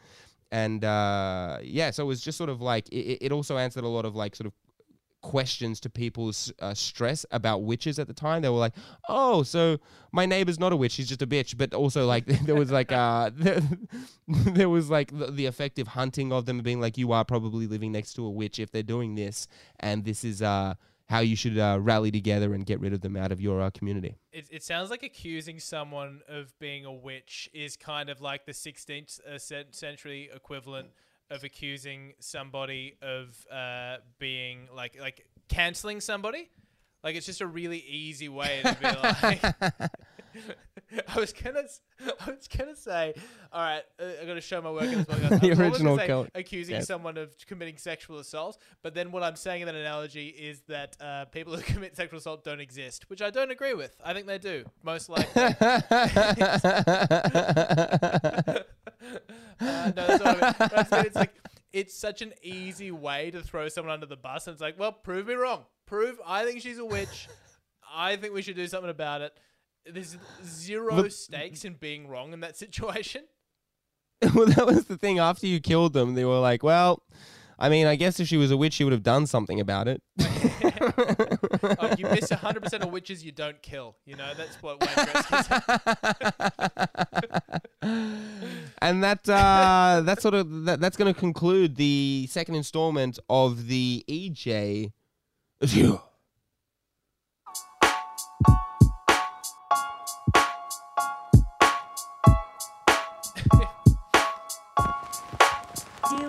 [0.51, 3.87] And uh, yeah, so it was just sort of like it, it also answered a
[3.87, 4.53] lot of like sort of
[5.21, 8.41] questions to people's uh, stress about witches at the time.
[8.41, 8.73] They were like,
[9.07, 9.77] "Oh, so
[10.11, 12.91] my neighbor's not a witch; she's just a bitch." But also, like, there was like,
[12.91, 13.61] uh, there,
[14.27, 17.91] there was like the, the effective hunting of them, being like, "You are probably living
[17.91, 19.47] next to a witch if they're doing this,
[19.79, 20.75] and this is uh
[21.09, 23.69] how you should uh, rally together and get rid of them out of your uh,
[23.71, 28.45] community." It, it sounds like accusing someone of being a witch is kind of like
[28.45, 29.37] the 16th uh,
[29.71, 30.89] century equivalent
[31.29, 36.49] of accusing somebody of uh, being like like canceling somebody.
[37.03, 38.85] Like it's just a really easy way to be
[39.63, 39.91] like.
[41.07, 41.63] I was gonna,
[42.19, 43.13] I was gonna say,
[43.51, 45.41] all right, uh, I gotta show my work in this podcast.
[45.41, 46.87] The gonna original say cult- accusing yes.
[46.87, 50.97] someone of committing sexual assault, but then what I'm saying in that analogy is that
[50.99, 53.95] uh, people who commit sexual assault don't exist, which I don't agree with.
[54.03, 55.43] I think they do, most likely.
[59.61, 61.05] Uh, no, that's what I mean.
[61.05, 61.33] It's like
[61.71, 64.91] it's such an easy way to throw someone under the bus, and it's like, well,
[64.91, 65.65] prove me wrong.
[65.85, 67.27] Prove I think she's a witch.
[67.91, 69.37] I think we should do something about it.
[69.85, 73.23] There's zero stakes in being wrong in that situation.
[74.35, 75.19] well, that was the thing.
[75.19, 77.03] After you killed them, they were like, "Well,
[77.57, 79.87] I mean, I guess if she was a witch, she would have done something about
[79.87, 80.01] it."
[81.81, 83.95] Oh, you miss 100% of witches you don't kill.
[84.05, 85.43] You know, that's what Wayne Gretzky
[87.81, 88.71] said.
[88.81, 93.67] and that uh, that sort of that, that's going to conclude the second installment of
[93.67, 94.91] the EJ.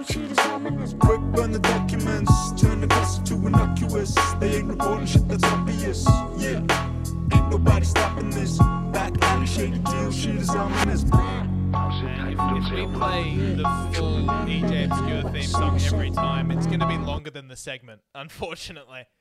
[0.09, 0.99] View.
[0.99, 4.15] Quick burn the documents, turn the gossip to innocuous.
[4.39, 6.07] They ain't reporting shit that's obvious.
[6.39, 6.65] Yeah,
[7.33, 8.59] ain't nobody stopping this.
[8.93, 11.05] Back alley shady deal, shit is ominous.
[11.73, 13.63] And if, if we play the
[13.95, 18.01] full EJ Obscure theme song every time, it's going to be longer than the segment,
[18.15, 19.05] unfortunately.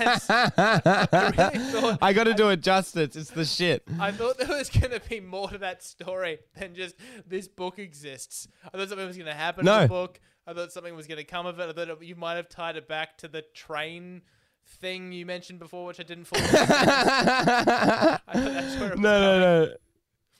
[0.00, 3.14] I really thought I got to do it justice.
[3.14, 3.84] It's the shit.
[4.00, 7.78] I thought there was going to be more to that story than just this book
[7.78, 8.48] exists.
[8.64, 9.82] I thought something was going to happen in No.
[9.82, 10.20] the book.
[10.46, 11.68] I thought something was going to come of it.
[11.68, 14.22] I thought it- you might have tied it back to the train
[14.70, 16.42] thing you mentioned before, which I didn't follow.
[16.44, 16.68] understand.
[16.76, 19.72] I thought that's where it was No, no, no.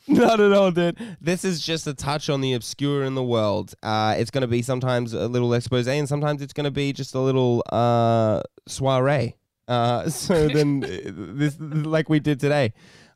[0.09, 0.99] Not at all, dude.
[1.21, 3.75] This is just a touch on the obscure in the world.
[3.83, 6.93] Uh, it's going to be sometimes a little expose, and sometimes it's going to be
[6.93, 9.37] just a little uh, soiree.
[9.69, 12.73] Uh, so then, uh, this like we did today.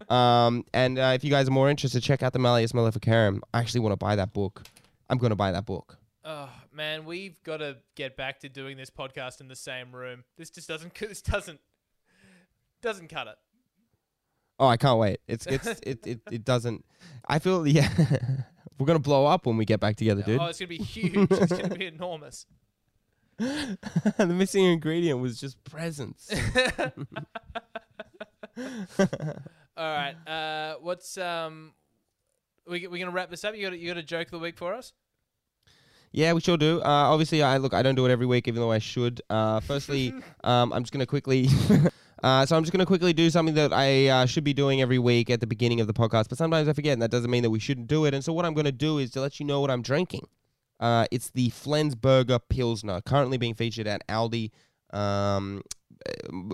[0.09, 3.43] Um, and uh, if you guys are more interested, check out the Malleus Maleficarum.
[3.53, 4.63] I actually want to buy that book.
[5.09, 5.99] I'm going to buy that book.
[6.25, 10.25] Oh man, we've got to get back to doing this podcast in the same room.
[10.37, 10.93] This just doesn't.
[11.01, 11.61] This doesn't.
[12.83, 13.37] Doesn't cut it.
[14.59, 15.21] Oh, I can't wait.
[15.27, 16.85] It's it's it, it it doesn't.
[17.29, 17.89] I feel yeah.
[18.79, 20.41] We're gonna blow up when we get back together, dude.
[20.41, 21.31] Oh, it's gonna be huge.
[21.31, 22.47] it's gonna be enormous.
[23.39, 26.31] the missing ingredient was just presence.
[28.97, 29.07] All
[29.77, 30.15] right.
[30.27, 31.73] Uh, what's um,
[32.67, 33.57] we we gonna wrap this up?
[33.57, 34.93] You got you got a joke of the week for us?
[36.15, 36.81] Yeah, we sure do.
[36.81, 37.75] Uh, obviously, I look.
[37.75, 39.21] I don't do it every week, even though I should.
[39.29, 41.49] Uh, firstly, um, I'm just gonna quickly.
[42.23, 45.01] uh, so I'm just gonna quickly do something that I uh, should be doing every
[45.01, 47.43] week at the beginning of the podcast, but sometimes I forget, and that doesn't mean
[47.43, 48.15] that we shouldn't do it.
[48.15, 50.29] And so what I'm gonna do is to let you know what I'm drinking.
[50.79, 54.53] Uh, it's the Flensburger Pilsner, currently being featured at Aldi.
[54.93, 55.63] Um,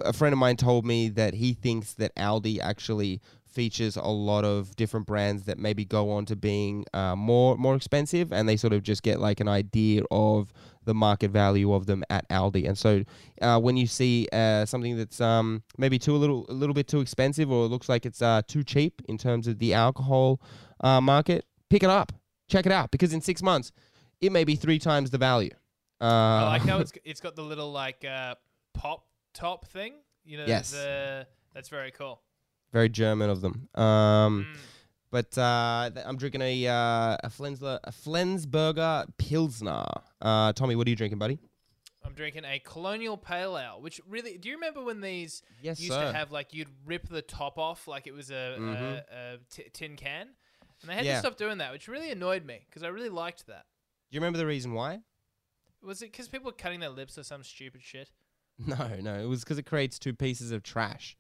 [0.07, 3.21] a friend of mine told me that he thinks that Aldi actually
[3.53, 7.75] features a lot of different brands that maybe go on to being uh, more more
[7.77, 10.53] expensive, and they sort of just get like an idea of
[10.85, 12.67] the market value of them at Aldi.
[12.67, 13.05] And so,
[13.43, 16.89] uh, when you see uh, something that's um, maybe too a little a little bit
[16.89, 20.41] too expensive, or it looks like it's uh, too cheap in terms of the alcohol
[20.81, 22.13] uh, market, pick it up,
[22.49, 23.73] check it out, because in six months,
[24.21, 25.51] it may be three times the value.
[26.01, 28.35] Uh, I like how it's it's got the little like uh,
[28.75, 29.95] pop top thing.
[30.25, 30.71] You know, Yes.
[30.71, 32.21] the, that's very cool.
[32.73, 33.69] Very German of them.
[33.75, 34.57] Um, Mm.
[35.13, 39.85] But uh, th- I'm drinking a uh, a Flensler a Flensburger Pilsner.
[40.23, 41.41] Uh, Tommy, what are you drinking, buddy?
[42.05, 44.39] I'm drinking a Colonial Pale Ale, which really.
[44.39, 46.05] Do you remember when these Yes, used sir.
[46.05, 48.75] to have like you'd rip the top off like it was a, Mhm.
[48.81, 49.05] a,
[49.35, 50.29] a t- tin can,
[50.81, 51.15] and they had Yeah.
[51.15, 53.67] to stop doing that, which really annoyed me because I really liked that.
[54.11, 55.01] Do you remember the reason why?
[55.83, 58.11] Was it because people were cutting their lips or some stupid shit?
[58.65, 61.17] No, no, it was because it creates two pieces of trash,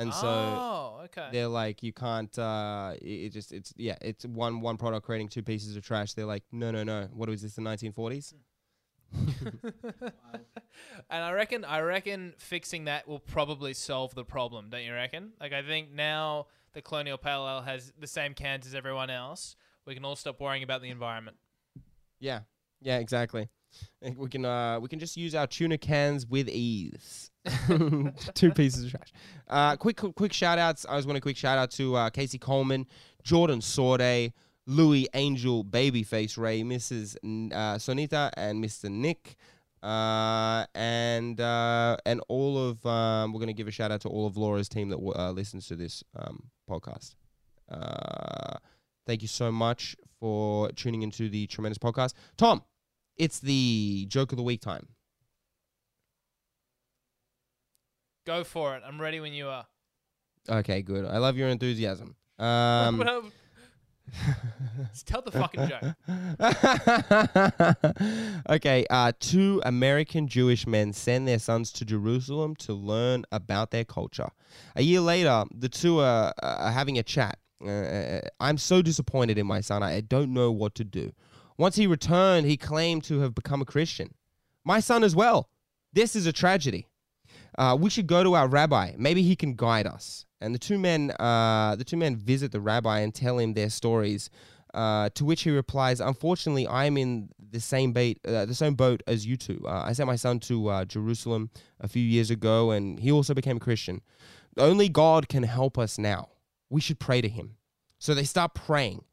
[0.00, 1.28] and so oh, okay.
[1.30, 2.36] they're like you can't.
[2.38, 6.14] Uh, it, it just it's yeah, it's one one product creating two pieces of trash.
[6.14, 7.08] They're like, no, no, no.
[7.12, 7.54] What was this?
[7.54, 8.34] The 1940s?
[11.10, 15.32] and I reckon I reckon fixing that will probably solve the problem, don't you reckon?
[15.40, 19.56] Like I think now the Colonial Pale Ale has the same cans as everyone else.
[19.86, 21.36] We can all stop worrying about the environment.
[22.20, 22.40] Yeah,
[22.80, 23.48] yeah, exactly.
[24.02, 27.30] think we can uh, we can just use our tuna cans with ease.
[28.34, 29.12] Two pieces of trash.
[29.48, 30.86] Uh, quick, quick, quick shout outs.
[30.88, 32.86] I just want a quick shout out to uh, Casey Coleman,
[33.22, 34.32] Jordan Sorday,
[34.66, 37.16] Louis Angel, Babyface Ray, Mrs.
[37.24, 38.90] N- uh, Sonita, and Mr.
[38.90, 39.36] Nick.
[39.82, 44.26] Uh, and uh, and all of um, we're gonna give a shout out to all
[44.26, 47.14] of Laura's team that w- uh, listens to this um, podcast.
[47.70, 48.58] Uh,
[49.06, 52.62] thank you so much for tuning into the tremendous podcast, Tom.
[53.20, 54.88] It's the joke of the week time.
[58.26, 58.82] Go for it.
[58.86, 59.66] I'm ready when you are.
[60.48, 61.04] Okay, good.
[61.04, 62.16] I love your enthusiasm.
[62.40, 63.30] Um,
[64.88, 65.94] Just tell the fucking joke.
[68.48, 73.84] okay, uh, two American Jewish men send their sons to Jerusalem to learn about their
[73.84, 74.30] culture.
[74.74, 77.38] A year later, the two are, uh, are having a chat.
[77.62, 79.82] Uh, I'm so disappointed in my son.
[79.82, 81.12] I don't know what to do.
[81.60, 84.14] Once he returned, he claimed to have become a Christian.
[84.64, 85.50] My son as well.
[85.92, 86.86] This is a tragedy.
[87.58, 88.94] Uh, we should go to our rabbi.
[88.96, 90.24] Maybe he can guide us.
[90.40, 93.68] And the two men, uh, the two men visit the rabbi and tell him their
[93.68, 94.30] stories.
[94.72, 98.74] Uh, to which he replies, "Unfortunately, I am in the same bait, uh, the same
[98.74, 99.60] boat as you two.
[99.66, 103.34] Uh, I sent my son to uh, Jerusalem a few years ago, and he also
[103.34, 104.00] became a Christian.
[104.56, 106.28] Only God can help us now.
[106.70, 107.56] We should pray to Him."
[107.98, 109.04] So they start praying,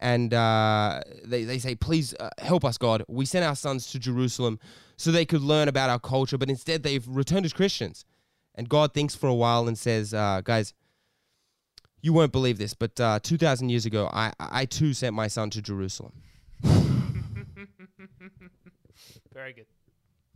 [0.00, 3.04] and uh, they they say, "Please uh, help us, God.
[3.08, 4.58] We sent our sons to Jerusalem
[4.96, 8.04] so they could learn about our culture, but instead they've returned as Christians."
[8.54, 10.74] And God thinks for a while and says, uh, "Guys."
[12.02, 15.50] You won't believe this, but uh, 2,000 years ago, I, I too sent my son
[15.50, 16.12] to Jerusalem.
[19.34, 19.66] Very good.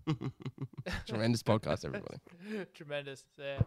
[1.07, 2.19] Tremendous podcast, everybody.
[2.75, 3.25] Tremendous.
[3.39, 3.63] Yeah.